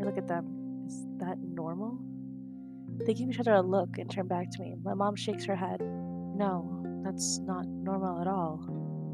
I 0.00 0.04
look 0.04 0.18
at 0.18 0.28
them. 0.28 0.84
Is 0.86 1.04
that 1.18 1.38
normal? 1.38 1.98
They 3.06 3.14
give 3.14 3.28
each 3.28 3.40
other 3.40 3.54
a 3.54 3.62
look 3.62 3.98
and 3.98 4.08
turn 4.08 4.28
back 4.28 4.50
to 4.52 4.60
me. 4.60 4.76
My 4.84 4.94
mom 4.94 5.16
shakes 5.16 5.44
her 5.46 5.56
head. 5.56 5.80
No, 5.80 6.82
that's 7.04 7.38
not 7.40 7.66
normal 7.66 8.20
at 8.20 8.28
all. 8.28 8.60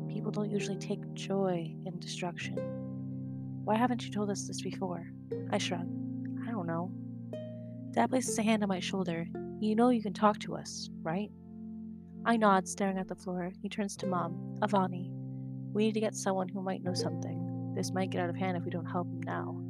People 0.09 0.31
don't 0.33 0.51
usually 0.51 0.77
take 0.77 1.01
joy 1.15 1.75
in 1.87 1.99
destruction. 1.99 2.80
Why 3.65 3.77
haven't 3.77 4.05
you 4.05 4.11
told 4.11 4.31
us 4.31 4.47
this 4.47 4.61
before? 4.63 5.11
I 5.51 5.59
shrug. 5.59 5.89
I 6.47 6.51
don't 6.51 6.67
know. 6.67 6.91
Dad 7.93 8.11
places 8.11 8.39
a 8.39 8.43
hand 8.43 8.63
on 8.63 8.69
my 8.69 8.81
shoulder. 8.81 9.27
You 9.61 9.75
know 9.77 9.91
you 9.91 10.03
can 10.03 10.13
talk 10.13 10.39
to 10.41 10.57
us, 10.57 10.89
right? 11.03 11.31
I 12.25 12.37
nod, 12.37 12.69
staring 12.69 12.99
at 12.99 13.09
the 13.09 13.15
floor. 13.15 13.53
He 13.63 13.69
turns 13.69 13.97
to 13.97 14.07
Mom. 14.07 14.59
Avani, 14.63 15.11
we 15.73 15.85
need 15.85 15.95
to 15.95 16.01
get 16.01 16.15
someone 16.15 16.49
who 16.49 16.63
might 16.63 16.83
know 16.83 16.95
something. 16.95 17.73
This 17.75 17.93
might 17.93 18.11
get 18.11 18.21
out 18.21 18.31
of 18.31 18.37
hand 18.37 18.57
if 18.57 18.65
we 18.65 18.71
don't 18.71 18.87
help 18.87 19.07
him 19.07 19.23
now. 19.23 19.61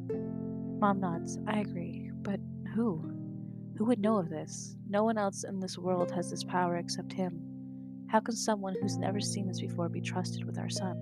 Mom 0.80 1.00
nods. 1.00 1.38
I 1.47 1.61
agree. 1.61 2.11
But 2.23 2.40
who? 2.75 3.12
Who 3.76 3.85
would 3.87 4.00
know 4.00 4.18
of 4.18 4.28
this? 4.28 4.76
No 4.88 5.04
one 5.04 5.18
else 5.18 5.44
in 5.44 5.61
this 5.61 5.78
world 5.78 6.11
has 6.12 6.30
this 6.30 6.44
power 6.44 6.76
except 6.76 7.12
him. 7.12 7.40
How 8.09 8.20
can 8.20 8.35
someone 8.35 8.75
who's 8.80 8.99
never 8.99 9.20
seen 9.20 9.47
this 9.47 9.61
before 9.61 9.88
be 9.88 10.00
trusted 10.00 10.44
with 10.44 10.59
our 10.59 10.68
son? 10.68 10.97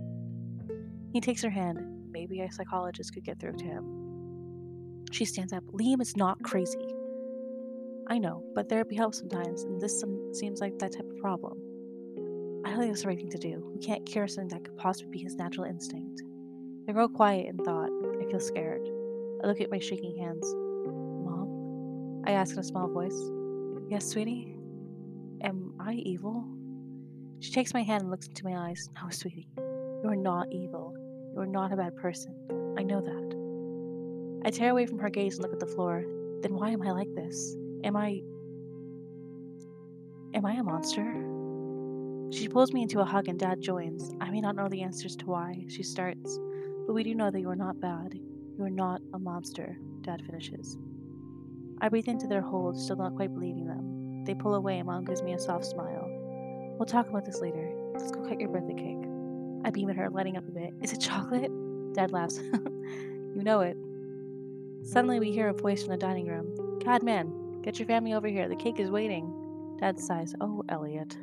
He 1.12 1.20
takes 1.20 1.42
her 1.42 1.50
hand. 1.50 1.97
Maybe 2.18 2.40
a 2.40 2.50
psychologist 2.50 3.14
could 3.14 3.24
get 3.24 3.38
through 3.38 3.52
to 3.58 3.64
him. 3.64 5.04
She 5.12 5.24
stands 5.24 5.52
up. 5.52 5.62
Liam 5.66 6.00
is 6.00 6.16
not 6.16 6.42
crazy. 6.42 6.84
I 8.08 8.18
know, 8.18 8.42
but 8.56 8.68
therapy 8.68 8.96
helps 8.96 9.18
sometimes, 9.18 9.62
and 9.62 9.80
this 9.80 10.02
seems 10.32 10.60
like 10.60 10.76
that 10.80 10.92
type 10.94 11.08
of 11.08 11.16
problem. 11.18 11.56
I 12.64 12.70
don't 12.70 12.80
think 12.80 12.90
that's 12.90 13.02
the 13.02 13.08
right 13.08 13.16
thing 13.16 13.30
to 13.30 13.38
do. 13.38 13.70
We 13.72 13.78
can't 13.78 14.04
cure 14.04 14.26
something 14.26 14.48
that 14.48 14.64
could 14.64 14.76
possibly 14.76 15.12
be 15.12 15.22
his 15.22 15.36
natural 15.36 15.64
instinct. 15.64 16.22
I 16.88 16.92
grow 16.92 17.08
quiet 17.08 17.46
in 17.46 17.56
thought. 17.58 17.90
I 18.20 18.28
feel 18.28 18.40
scared. 18.40 18.82
I 19.44 19.46
look 19.46 19.60
at 19.60 19.70
my 19.70 19.78
shaking 19.78 20.18
hands. 20.18 20.44
Mom? 21.24 22.24
I 22.26 22.32
ask 22.32 22.52
in 22.52 22.58
a 22.58 22.64
small 22.64 22.88
voice. 22.88 23.16
Yes, 23.88 24.08
sweetie? 24.08 24.56
Am 25.42 25.72
I 25.78 25.92
evil? 25.92 26.44
She 27.38 27.52
takes 27.52 27.72
my 27.72 27.84
hand 27.84 28.02
and 28.02 28.10
looks 28.10 28.26
into 28.26 28.44
my 28.44 28.70
eyes. 28.70 28.90
No, 28.96 29.08
sweetie. 29.10 29.48
You 29.56 30.08
are 30.10 30.16
not 30.16 30.48
evil. 30.50 30.96
You 31.32 31.40
are 31.40 31.46
not 31.46 31.72
a 31.72 31.76
bad 31.76 31.96
person. 31.96 32.34
I 32.78 32.82
know 32.82 33.00
that. 33.00 34.46
I 34.46 34.50
tear 34.50 34.70
away 34.70 34.86
from 34.86 34.98
her 34.98 35.10
gaze 35.10 35.34
and 35.34 35.42
look 35.42 35.52
at 35.52 35.60
the 35.60 35.66
floor. 35.66 36.04
Then 36.42 36.54
why 36.54 36.70
am 36.70 36.82
I 36.82 36.90
like 36.92 37.12
this? 37.14 37.56
Am 37.84 37.96
I. 37.96 38.22
Am 40.34 40.44
I 40.44 40.54
a 40.54 40.62
monster? 40.62 41.04
She 42.30 42.48
pulls 42.48 42.72
me 42.72 42.82
into 42.82 43.00
a 43.00 43.04
hug 43.04 43.28
and 43.28 43.38
Dad 43.38 43.60
joins. 43.60 44.12
I 44.20 44.30
may 44.30 44.40
not 44.40 44.54
know 44.54 44.68
the 44.68 44.82
answers 44.82 45.16
to 45.16 45.26
why, 45.26 45.64
she 45.68 45.82
starts, 45.82 46.38
but 46.86 46.92
we 46.92 47.02
do 47.02 47.14
know 47.14 47.30
that 47.30 47.40
you 47.40 47.48
are 47.48 47.56
not 47.56 47.80
bad. 47.80 48.14
You 48.58 48.64
are 48.64 48.70
not 48.70 49.00
a 49.14 49.18
monster, 49.18 49.78
Dad 50.02 50.22
finishes. 50.26 50.76
I 51.80 51.88
breathe 51.88 52.08
into 52.08 52.26
their 52.26 52.42
hold, 52.42 52.78
still 52.78 52.96
not 52.96 53.16
quite 53.16 53.32
believing 53.32 53.66
them. 53.66 54.24
They 54.24 54.34
pull 54.34 54.56
away, 54.56 54.78
and 54.78 54.86
Mom 54.86 55.04
gives 55.04 55.22
me 55.22 55.32
a 55.32 55.38
soft 55.38 55.64
smile. 55.64 56.06
We'll 56.78 56.86
talk 56.86 57.08
about 57.08 57.24
this 57.24 57.40
later. 57.40 57.72
Let's 57.94 58.10
go 58.10 58.20
cut 58.20 58.40
your 58.40 58.50
birthday 58.50 58.74
cake. 58.74 59.07
I 59.64 59.70
beam 59.70 59.90
at 59.90 59.96
her, 59.96 60.08
lighting 60.10 60.36
up 60.36 60.46
a 60.46 60.50
bit. 60.50 60.72
Is 60.82 60.92
it 60.92 61.00
chocolate? 61.00 61.50
Dad 61.94 62.12
laughs. 62.12 62.38
you 62.38 63.42
know 63.42 63.60
it. 63.60 63.76
Suddenly, 64.84 65.20
we 65.20 65.32
hear 65.32 65.48
a 65.48 65.52
voice 65.52 65.82
from 65.82 65.92
the 65.92 65.98
dining 65.98 66.26
room. 66.26 66.78
God, 66.84 67.02
man, 67.02 67.60
get 67.62 67.78
your 67.78 67.86
family 67.86 68.14
over 68.14 68.28
here. 68.28 68.48
The 68.48 68.56
cake 68.56 68.78
is 68.78 68.90
waiting. 68.90 69.76
Dad 69.80 69.98
sighs. 69.98 70.34
Oh, 70.40 70.64
Elliot. 70.68 71.16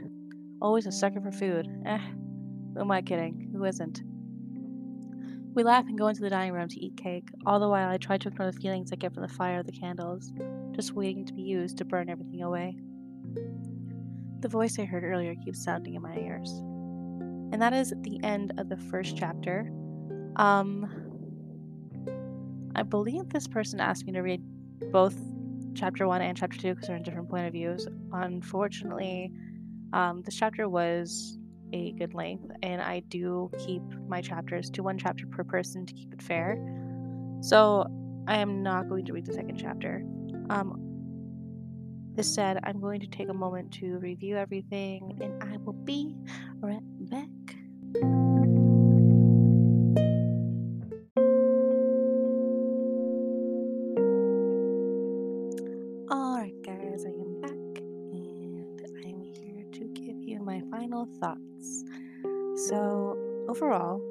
Always 0.61 0.85
a 0.85 0.91
sucker 0.91 1.21
for 1.21 1.31
food. 1.31 1.67
Eh, 1.85 1.99
who 2.73 2.81
am 2.81 2.91
I 2.91 3.01
kidding? 3.01 3.49
Who 3.53 3.63
isn't? 3.65 4.03
We 5.53 5.63
laugh 5.63 5.85
and 5.87 5.97
go 5.97 6.07
into 6.07 6.21
the 6.21 6.29
dining 6.29 6.51
room 6.51 6.67
to 6.67 6.79
eat 6.79 6.97
cake, 6.97 7.29
all 7.45 7.61
the 7.61 7.69
while 7.69 7.89
I 7.89 7.97
try 7.97 8.17
to 8.17 8.27
ignore 8.27 8.51
the 8.51 8.59
feelings 8.59 8.91
I 8.91 8.97
get 8.97 9.13
from 9.13 9.23
the 9.23 9.29
fire 9.29 9.59
of 9.59 9.65
the 9.65 9.71
candles, 9.71 10.33
just 10.75 10.91
waiting 10.91 11.25
to 11.25 11.33
be 11.33 11.43
used 11.43 11.77
to 11.77 11.85
burn 11.85 12.09
everything 12.09 12.41
away. 12.43 12.75
The 14.41 14.49
voice 14.49 14.77
I 14.77 14.83
heard 14.83 15.05
earlier 15.05 15.33
keeps 15.35 15.63
sounding 15.63 15.95
in 15.95 16.01
my 16.01 16.15
ears. 16.17 16.61
And 17.51 17.61
that 17.61 17.73
is 17.73 17.93
the 18.01 18.19
end 18.23 18.53
of 18.57 18.69
the 18.69 18.77
first 18.77 19.15
chapter. 19.15 19.71
Um, 20.35 20.89
I 22.75 22.83
believe 22.83 23.29
this 23.29 23.47
person 23.47 23.79
asked 23.79 24.05
me 24.05 24.13
to 24.13 24.21
read 24.21 24.41
both 24.91 25.15
chapter 25.73 26.07
one 26.07 26.21
and 26.21 26.37
chapter 26.37 26.57
two 26.57 26.73
because 26.73 26.87
they're 26.87 26.97
in 26.97 27.03
different 27.03 27.29
point 27.29 27.47
of 27.47 27.53
views. 27.53 27.87
Unfortunately, 28.11 29.31
um, 29.93 30.21
this 30.23 30.35
chapter 30.35 30.67
was 30.67 31.37
a 31.73 31.93
good 31.93 32.13
length, 32.13 32.51
and 32.63 32.81
I 32.81 32.99
do 33.07 33.49
keep 33.59 33.81
my 34.07 34.21
chapters 34.21 34.69
to 34.71 34.83
one 34.83 34.97
chapter 34.97 35.25
per 35.25 35.43
person 35.43 35.85
to 35.85 35.93
keep 35.93 36.13
it 36.13 36.21
fair. 36.21 36.57
So 37.41 37.85
I 38.27 38.37
am 38.37 38.63
not 38.63 38.89
going 38.89 39.05
to 39.05 39.13
read 39.13 39.25
the 39.25 39.33
second 39.33 39.57
chapter. 39.57 40.03
Um, 40.49 40.81
this 42.15 42.33
said, 42.33 42.59
I'm 42.63 42.79
going 42.79 43.01
to 43.01 43.07
take 43.07 43.29
a 43.29 43.33
moment 43.33 43.71
to 43.73 43.97
review 43.97 44.37
everything, 44.37 45.19
and 45.21 45.43
I 45.43 45.57
will 45.57 45.73
be 45.73 46.15
right 46.61 46.81
final 60.85 61.07
thoughts 61.19 61.83
so, 62.55 63.17
overall, 63.49 64.01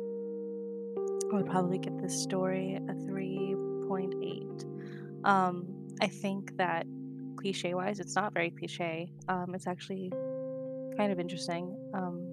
I 1.33 1.37
would 1.37 1.47
probably 1.47 1.78
give 1.78 1.97
this 2.02 2.14
story 2.14 2.75
a 2.76 2.93
3.8. 2.93 4.64
Um, 5.25 5.66
I 6.02 6.09
think 6.09 6.54
that 6.59 6.87
cliche 7.37 7.73
wise, 7.73 8.00
it's 8.00 8.14
not 8.14 8.35
very 8.35 8.50
cliche. 8.50 9.11
Um, 9.28 9.54
it's 9.54 9.66
actually 9.66 10.12
kind 10.99 11.11
of 11.11 11.19
interesting. 11.19 11.75
Um, 11.95 12.31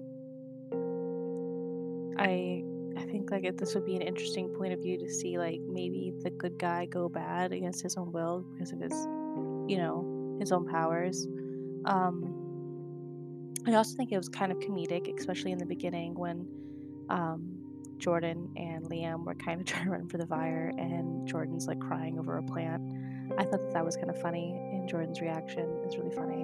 I 2.18 2.62
I 2.98 3.04
think 3.06 3.30
like 3.30 3.56
this 3.56 3.74
would 3.74 3.86
be 3.86 3.96
an 3.96 4.02
interesting 4.02 4.50
point 4.50 4.74
of 4.74 4.80
view 4.82 4.98
to 4.98 5.08
see 5.08 5.38
like 5.38 5.60
maybe 5.66 6.12
the 6.22 6.30
good 6.30 6.58
guy 6.58 6.84
go 6.84 7.08
bad 7.08 7.52
against 7.52 7.82
his 7.82 7.96
own 7.96 8.12
will 8.12 8.44
because 8.52 8.70
of 8.70 8.80
his, 8.80 8.92
you 9.66 9.78
know, 9.78 10.36
his 10.38 10.52
own 10.52 10.66
powers. 10.66 11.26
Um, 11.86 12.41
I 13.66 13.74
also 13.74 13.96
think 13.96 14.10
it 14.12 14.16
was 14.16 14.28
kind 14.28 14.50
of 14.50 14.58
comedic, 14.58 15.16
especially 15.18 15.52
in 15.52 15.58
the 15.58 15.66
beginning 15.66 16.14
when 16.14 16.46
um, 17.08 17.62
Jordan 17.98 18.50
and 18.56 18.84
Liam 18.86 19.24
were 19.24 19.34
kind 19.34 19.60
of 19.60 19.66
trying 19.70 19.84
to 19.84 19.90
run 19.90 20.08
for 20.08 20.18
the 20.18 20.26
fire, 20.26 20.72
and 20.76 21.26
Jordan's 21.26 21.66
like 21.66 21.78
crying 21.80 22.18
over 22.18 22.38
a 22.38 22.42
plant. 22.42 22.82
I 23.38 23.44
thought 23.44 23.60
that, 23.62 23.72
that 23.74 23.84
was 23.84 23.96
kind 23.96 24.10
of 24.10 24.20
funny, 24.20 24.52
and 24.72 24.88
Jordan's 24.88 25.20
reaction 25.20 25.68
is 25.86 25.96
really 25.96 26.14
funny. 26.14 26.42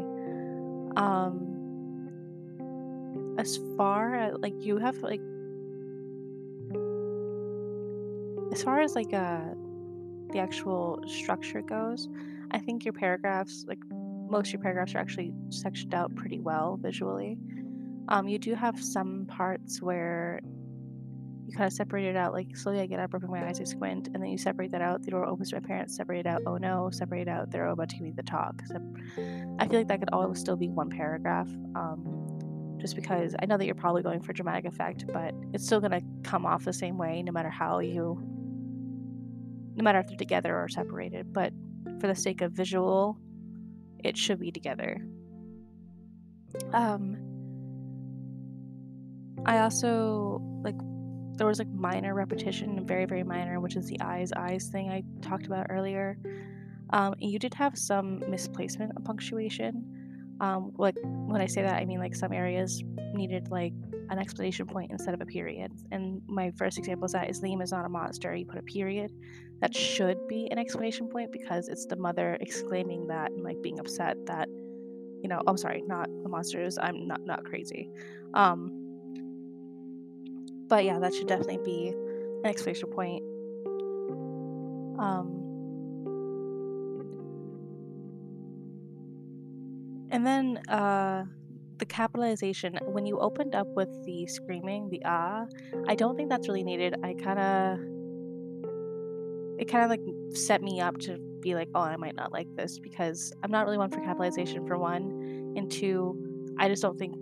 Um, 0.96 1.56
as 3.38 3.58
far 3.76 4.14
as 4.14 4.36
like 4.38 4.54
you 4.58 4.78
have 4.78 4.96
like, 4.98 5.20
as 8.52 8.62
far 8.62 8.80
as 8.80 8.94
like 8.94 9.12
uh, 9.12 9.40
the 10.32 10.38
actual 10.38 11.02
structure 11.06 11.62
goes, 11.62 12.08
I 12.52 12.58
think 12.58 12.84
your 12.84 12.94
paragraphs 12.94 13.64
like 13.68 13.78
most 14.30 14.48
of 14.48 14.54
your 14.54 14.62
paragraphs 14.62 14.94
are 14.94 14.98
actually 14.98 15.32
sectioned 15.50 15.94
out 15.94 16.14
pretty 16.14 16.40
well 16.40 16.78
visually. 16.80 17.38
Um, 18.08 18.28
you 18.28 18.38
do 18.38 18.54
have 18.54 18.82
some 18.82 19.26
parts 19.26 19.82
where 19.82 20.40
you 21.46 21.56
kind 21.56 21.66
of 21.66 21.72
separate 21.72 22.04
it 22.04 22.16
out. 22.16 22.32
Like 22.32 22.56
slowly, 22.56 22.80
I 22.80 22.86
get 22.86 23.00
up, 23.00 23.14
open 23.14 23.30
my 23.30 23.46
eyes, 23.46 23.60
I 23.60 23.64
squint, 23.64 24.08
and 24.12 24.22
then 24.22 24.30
you 24.30 24.38
separate 24.38 24.70
that 24.72 24.82
out. 24.82 25.02
The 25.02 25.10
door 25.10 25.24
opens 25.26 25.50
to 25.50 25.56
my 25.56 25.66
parents. 25.66 25.96
Separate 25.96 26.20
it 26.20 26.26
out. 26.26 26.42
Oh 26.46 26.56
no! 26.58 26.90
Separate 26.92 27.22
it 27.22 27.28
out. 27.28 27.50
They're 27.50 27.66
about 27.68 27.88
to 27.90 27.96
give 27.96 28.04
me 28.04 28.12
the 28.14 28.22
talk. 28.22 28.62
So 28.66 28.76
I 29.58 29.66
feel 29.66 29.80
like 29.80 29.88
that 29.88 30.00
could 30.00 30.10
always 30.12 30.38
still 30.38 30.56
be 30.56 30.68
one 30.68 30.90
paragraph. 30.90 31.48
Um, 31.74 32.76
just 32.78 32.94
because 32.94 33.34
I 33.40 33.46
know 33.46 33.56
that 33.56 33.66
you're 33.66 33.74
probably 33.74 34.02
going 34.02 34.20
for 34.20 34.32
dramatic 34.32 34.64
effect, 34.64 35.04
but 35.12 35.34
it's 35.52 35.64
still 35.64 35.80
going 35.80 35.92
to 35.92 36.02
come 36.22 36.46
off 36.46 36.64
the 36.64 36.72
same 36.72 36.96
way 36.96 37.22
no 37.22 37.32
matter 37.32 37.50
how 37.50 37.80
you, 37.80 38.22
no 39.74 39.82
matter 39.82 39.98
if 39.98 40.06
they're 40.06 40.16
together 40.16 40.56
or 40.56 40.68
separated. 40.68 41.32
But 41.32 41.52
for 41.98 42.06
the 42.06 42.14
sake 42.14 42.40
of 42.40 42.52
visual, 42.52 43.18
it 44.04 44.16
should 44.16 44.40
be 44.40 44.50
together. 44.50 45.00
Um, 46.72 47.16
I 49.46 49.58
also 49.58 50.40
like 50.62 50.76
there 51.36 51.46
was 51.46 51.58
like 51.58 51.68
minor 51.68 52.14
repetition, 52.14 52.84
very 52.86 53.06
very 53.06 53.22
minor, 53.22 53.60
which 53.60 53.76
is 53.76 53.86
the 53.86 54.00
eyes 54.00 54.32
eyes 54.32 54.68
thing 54.68 54.90
I 54.90 55.02
talked 55.22 55.46
about 55.46 55.66
earlier. 55.70 56.18
Um, 56.90 57.14
you 57.18 57.38
did 57.38 57.54
have 57.54 57.76
some 57.76 58.22
misplacement 58.30 58.92
of 58.96 59.04
punctuation. 59.04 60.36
Um, 60.40 60.72
like 60.78 60.96
when 61.02 61.40
I 61.40 61.46
say 61.46 61.62
that, 61.62 61.74
I 61.74 61.84
mean 61.84 61.98
like 61.98 62.14
some 62.14 62.32
areas 62.32 62.82
needed 63.12 63.48
like 63.50 63.72
an 64.10 64.18
explanation 64.18 64.66
point 64.66 64.90
instead 64.90 65.14
of 65.14 65.20
a 65.20 65.26
period. 65.26 65.72
And 65.90 66.22
my 66.26 66.50
first 66.52 66.78
example 66.78 67.06
is 67.06 67.12
that 67.12 67.28
is 67.28 67.40
Liam 67.42 67.62
is 67.62 67.72
not 67.72 67.84
a 67.84 67.88
monster. 67.88 68.34
You 68.34 68.46
put 68.46 68.58
a 68.58 68.62
period. 68.62 69.12
That 69.60 69.74
should 69.74 70.28
be 70.28 70.48
an 70.50 70.58
exclamation 70.58 71.08
point 71.08 71.32
because 71.32 71.68
it's 71.68 71.86
the 71.86 71.96
mother 71.96 72.36
exclaiming 72.40 73.08
that 73.08 73.32
and 73.32 73.42
like 73.42 73.60
being 73.62 73.80
upset 73.80 74.16
that, 74.26 74.48
you 74.48 75.28
know, 75.28 75.42
I'm 75.46 75.56
sorry, 75.56 75.82
not 75.86 76.08
the 76.22 76.28
monsters. 76.28 76.78
I'm 76.80 77.06
not 77.08 77.24
not 77.24 77.44
crazy. 77.44 77.90
Um, 78.34 78.70
but 80.68 80.84
yeah, 80.84 80.98
that 81.00 81.14
should 81.14 81.26
definitely 81.26 81.58
be 81.64 81.88
an 81.88 82.46
exclamation 82.46 82.88
point. 82.90 83.22
Um, 85.00 85.38
and 90.10 90.26
then 90.26 90.58
uh, 90.68 91.24
the 91.78 91.86
capitalization 91.86 92.78
when 92.86 93.06
you 93.06 93.18
opened 93.18 93.54
up 93.54 93.68
with 93.74 93.88
the 94.04 94.26
screaming 94.26 94.88
the 94.90 95.00
ah 95.04 95.44
i 95.86 95.94
don't 95.94 96.16
think 96.16 96.28
that's 96.28 96.48
really 96.48 96.64
needed 96.64 96.94
i 97.04 97.14
kind 97.14 97.38
of 97.38 97.78
it 99.58 99.66
kind 99.66 99.84
of 99.84 99.90
like 99.90 100.00
set 100.36 100.62
me 100.62 100.80
up 100.80 100.98
to 100.98 101.18
be 101.40 101.54
like 101.54 101.68
oh 101.74 101.80
i 101.80 101.96
might 101.96 102.14
not 102.14 102.32
like 102.32 102.48
this 102.56 102.78
because 102.78 103.32
i'm 103.42 103.50
not 103.50 103.64
really 103.64 103.78
one 103.78 103.90
for 103.90 104.00
capitalization 104.00 104.66
for 104.66 104.78
one 104.78 105.54
and 105.56 105.70
two 105.70 106.16
i 106.58 106.68
just 106.68 106.82
don't 106.82 106.98
think 106.98 107.14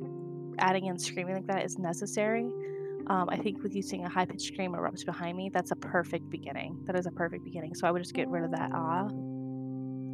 adding 0.58 0.86
in 0.86 0.98
screaming 0.98 1.34
like 1.34 1.46
that 1.46 1.64
is 1.64 1.78
necessary 1.78 2.44
um, 3.08 3.28
i 3.30 3.36
think 3.36 3.62
with 3.62 3.74
using 3.74 4.04
a 4.04 4.08
high-pitched 4.08 4.46
scream 4.46 4.72
erupts 4.72 5.04
behind 5.04 5.36
me 5.36 5.50
that's 5.52 5.70
a 5.70 5.76
perfect 5.76 6.28
beginning 6.30 6.78
that 6.84 6.96
is 6.96 7.06
a 7.06 7.10
perfect 7.10 7.44
beginning 7.44 7.74
so 7.74 7.86
i 7.86 7.90
would 7.90 8.02
just 8.02 8.14
get 8.14 8.28
rid 8.28 8.44
of 8.44 8.50
that 8.50 8.70
ah 8.72 9.06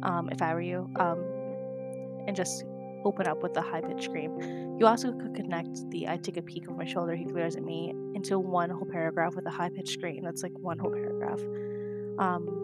um, 0.03 0.29
if 0.31 0.41
i 0.41 0.53
were 0.53 0.61
you 0.61 0.89
um, 0.99 1.23
and 2.27 2.35
just 2.35 2.63
open 3.05 3.27
up 3.27 3.43
with 3.43 3.55
a 3.57 3.61
high 3.61 3.81
pitched 3.81 4.05
scream. 4.05 4.39
You 4.79 4.87
also 4.87 5.11
could 5.11 5.35
connect 5.35 5.89
the 5.89 6.07
I 6.07 6.17
take 6.17 6.37
a 6.37 6.41
peek 6.41 6.69
over 6.69 6.77
my 6.77 6.85
shoulder, 6.85 7.15
he 7.15 7.25
glares 7.25 7.55
at 7.55 7.63
me 7.63 7.93
into 8.15 8.39
one 8.39 8.69
whole 8.69 8.85
paragraph 8.85 9.35
with 9.35 9.45
a 9.45 9.49
high 9.49 9.69
pitched 9.69 9.93
scream. 9.93 10.23
That's 10.23 10.41
like 10.43 10.53
one 10.57 10.79
whole 10.79 10.91
paragraph. 10.91 11.41
Um, 12.19 12.59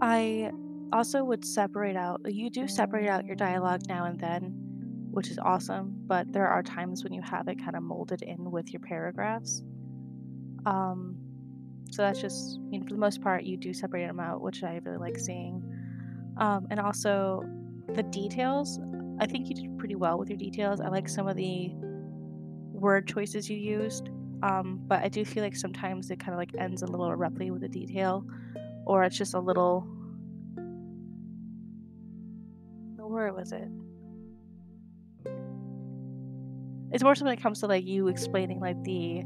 I 0.00 0.50
also 0.92 1.24
would 1.24 1.44
separate 1.44 1.96
out, 1.96 2.20
you 2.26 2.50
do 2.50 2.68
separate 2.68 3.08
out 3.08 3.24
your 3.24 3.36
dialogue 3.36 3.82
now 3.88 4.04
and 4.04 4.18
then, 4.18 4.54
which 5.10 5.30
is 5.30 5.38
awesome, 5.38 5.94
but 6.06 6.32
there 6.32 6.46
are 6.46 6.62
times 6.62 7.04
when 7.04 7.12
you 7.12 7.22
have 7.22 7.48
it 7.48 7.58
kind 7.58 7.76
of 7.76 7.82
molded 7.82 8.22
in 8.22 8.50
with 8.50 8.72
your 8.72 8.80
paragraphs. 8.80 9.62
Um, 10.66 11.16
so 11.90 12.02
that's 12.02 12.20
just, 12.20 12.58
I 12.58 12.68
mean, 12.68 12.82
for 12.82 12.90
the 12.90 13.00
most 13.00 13.22
part, 13.22 13.44
you 13.44 13.56
do 13.56 13.72
separate 13.72 14.06
them 14.06 14.20
out, 14.20 14.40
which 14.40 14.62
I 14.62 14.80
really 14.82 14.98
like 14.98 15.18
seeing. 15.18 15.62
Um, 16.38 16.66
and 16.70 16.80
also 16.80 17.44
the 17.92 18.02
details. 18.02 18.80
I 19.20 19.26
think 19.26 19.48
you 19.48 19.54
did 19.54 19.78
pretty 19.78 19.94
well 19.94 20.18
with 20.18 20.28
your 20.28 20.38
details. 20.38 20.80
I 20.80 20.88
like 20.88 21.08
some 21.08 21.28
of 21.28 21.36
the 21.36 21.70
word 22.72 23.06
choices 23.06 23.48
you 23.48 23.56
used, 23.56 24.08
um, 24.44 24.78
but 24.86 25.02
I 25.02 25.08
do 25.08 25.24
feel 25.24 25.42
like 25.42 25.56
sometimes 25.56 26.10
it 26.10 26.20
kind 26.20 26.34
of 26.34 26.38
like 26.38 26.50
ends 26.58 26.82
a 26.82 26.86
little 26.86 27.10
abruptly 27.10 27.50
with 27.50 27.64
a 27.64 27.68
detail, 27.68 28.26
or 28.84 29.02
it's 29.02 29.16
just 29.16 29.32
a 29.32 29.40
little. 29.40 29.88
Where 32.98 33.32
was 33.32 33.52
it? 33.52 33.68
It's 36.92 37.02
more 37.02 37.14
something 37.14 37.34
that 37.34 37.42
comes 37.42 37.60
to 37.60 37.68
like 37.68 37.86
you 37.86 38.08
explaining 38.08 38.60
like 38.60 38.82
the 38.82 39.22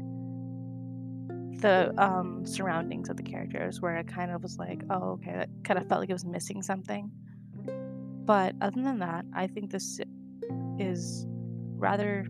the 1.59 1.93
um, 2.01 2.45
surroundings 2.45 3.09
of 3.09 3.17
the 3.17 3.23
characters 3.23 3.81
where 3.81 3.97
it 3.97 4.07
kind 4.07 4.31
of 4.31 4.41
was 4.41 4.57
like, 4.57 4.83
oh, 4.89 5.11
okay, 5.13 5.33
that 5.33 5.49
kind 5.65 5.77
of 5.77 5.89
felt 5.89 5.99
like 5.99 6.09
it 6.09 6.13
was 6.13 6.23
missing 6.23 6.61
something. 6.61 7.11
But 8.23 8.55
other 8.61 8.81
than 8.81 8.99
that, 8.99 9.25
I 9.33 9.47
think 9.47 9.69
this 9.69 9.99
is 10.77 11.25
rather 11.75 12.25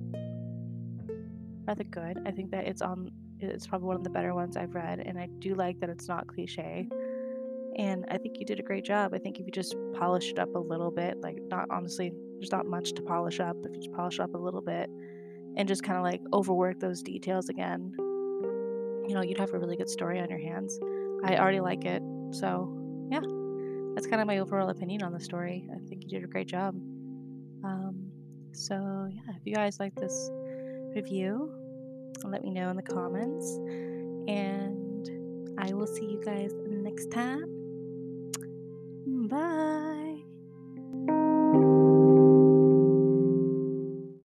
rather 1.70 1.84
good. 1.84 2.18
I 2.26 2.32
think 2.32 2.50
that 2.50 2.66
it's 2.66 2.82
on 2.82 3.12
it's 3.40 3.68
probably 3.68 3.88
one 3.88 3.96
of 3.96 4.04
the 4.04 4.10
better 4.10 4.34
ones 4.34 4.58
I've 4.58 4.74
read 4.74 5.00
and 5.00 5.18
I 5.18 5.28
do 5.38 5.54
like 5.54 5.80
that 5.80 5.90
it's 5.90 6.08
not 6.08 6.28
cliche. 6.28 6.90
And 7.78 8.06
I 8.10 8.18
think 8.18 8.40
you 8.40 8.46
did 8.46 8.60
a 8.60 8.64
great 8.64 8.84
job. 8.84 9.14
I 9.14 9.20
think 9.20 9.40
if 9.40 9.46
you 9.46 9.52
just 9.52 9.76
polish 9.94 10.32
it 10.32 10.40
up 10.40 10.54
a 10.56 10.60
little 10.60 10.92
bit, 10.92 11.22
like 11.22 11.38
not 11.48 11.68
honestly, 11.70 12.12
there's 12.40 12.52
not 12.52 12.66
much 12.66 12.94
to 12.94 13.02
polish 13.04 13.40
up. 13.40 13.56
If 13.64 13.76
you 13.76 13.82
just 13.82 13.94
polish 13.94 14.20
up 14.20 14.34
a 14.34 14.38
little 14.38 14.62
bit 14.62 14.90
and 15.56 15.68
just 15.68 15.84
kind 15.84 15.98
of 15.98 16.04
like 16.04 16.22
overwork 16.34 16.80
those 16.80 17.04
details 17.04 17.50
again, 17.50 17.94
you 19.08 19.14
know, 19.14 19.22
you'd 19.22 19.38
have 19.38 19.54
a 19.54 19.60
really 19.60 19.78
good 19.78 19.90
story 19.90 20.20
on 20.20 20.28
your 20.28 20.40
hands. 20.40 20.78
I 21.24 21.38
already 21.38 21.60
like 21.60 21.86
it. 21.86 22.02
So, 22.32 22.76
yeah, 23.12 23.22
that's 23.94 24.08
kind 24.08 24.22
of 24.22 24.28
my 24.28 24.40
overall 24.40 24.70
opinion 24.70 25.04
on 25.04 25.14
the 25.14 25.20
story. 25.20 25.70
I 25.72 25.78
think 25.88 26.02
you 26.02 26.10
did 26.10 26.24
a 26.24 26.28
great 26.28 26.48
job. 26.48 26.74
Um, 27.64 28.12
so, 28.54 28.76
yeah, 29.12 29.36
if 29.36 29.46
you 29.46 29.54
guys 29.54 29.80
like 29.80 29.96
this 29.96 30.32
review, 30.96 31.54
let 32.24 32.44
me 32.44 32.52
know 32.52 32.70
in 32.70 32.76
the 32.76 32.84
comments. 32.84 33.58
And 34.28 35.10
I 35.58 35.74
will 35.74 35.88
see 35.88 36.06
you 36.06 36.22
guys 36.24 36.54
next 36.66 37.12
time. 37.12 38.32
Bye. 39.06 39.79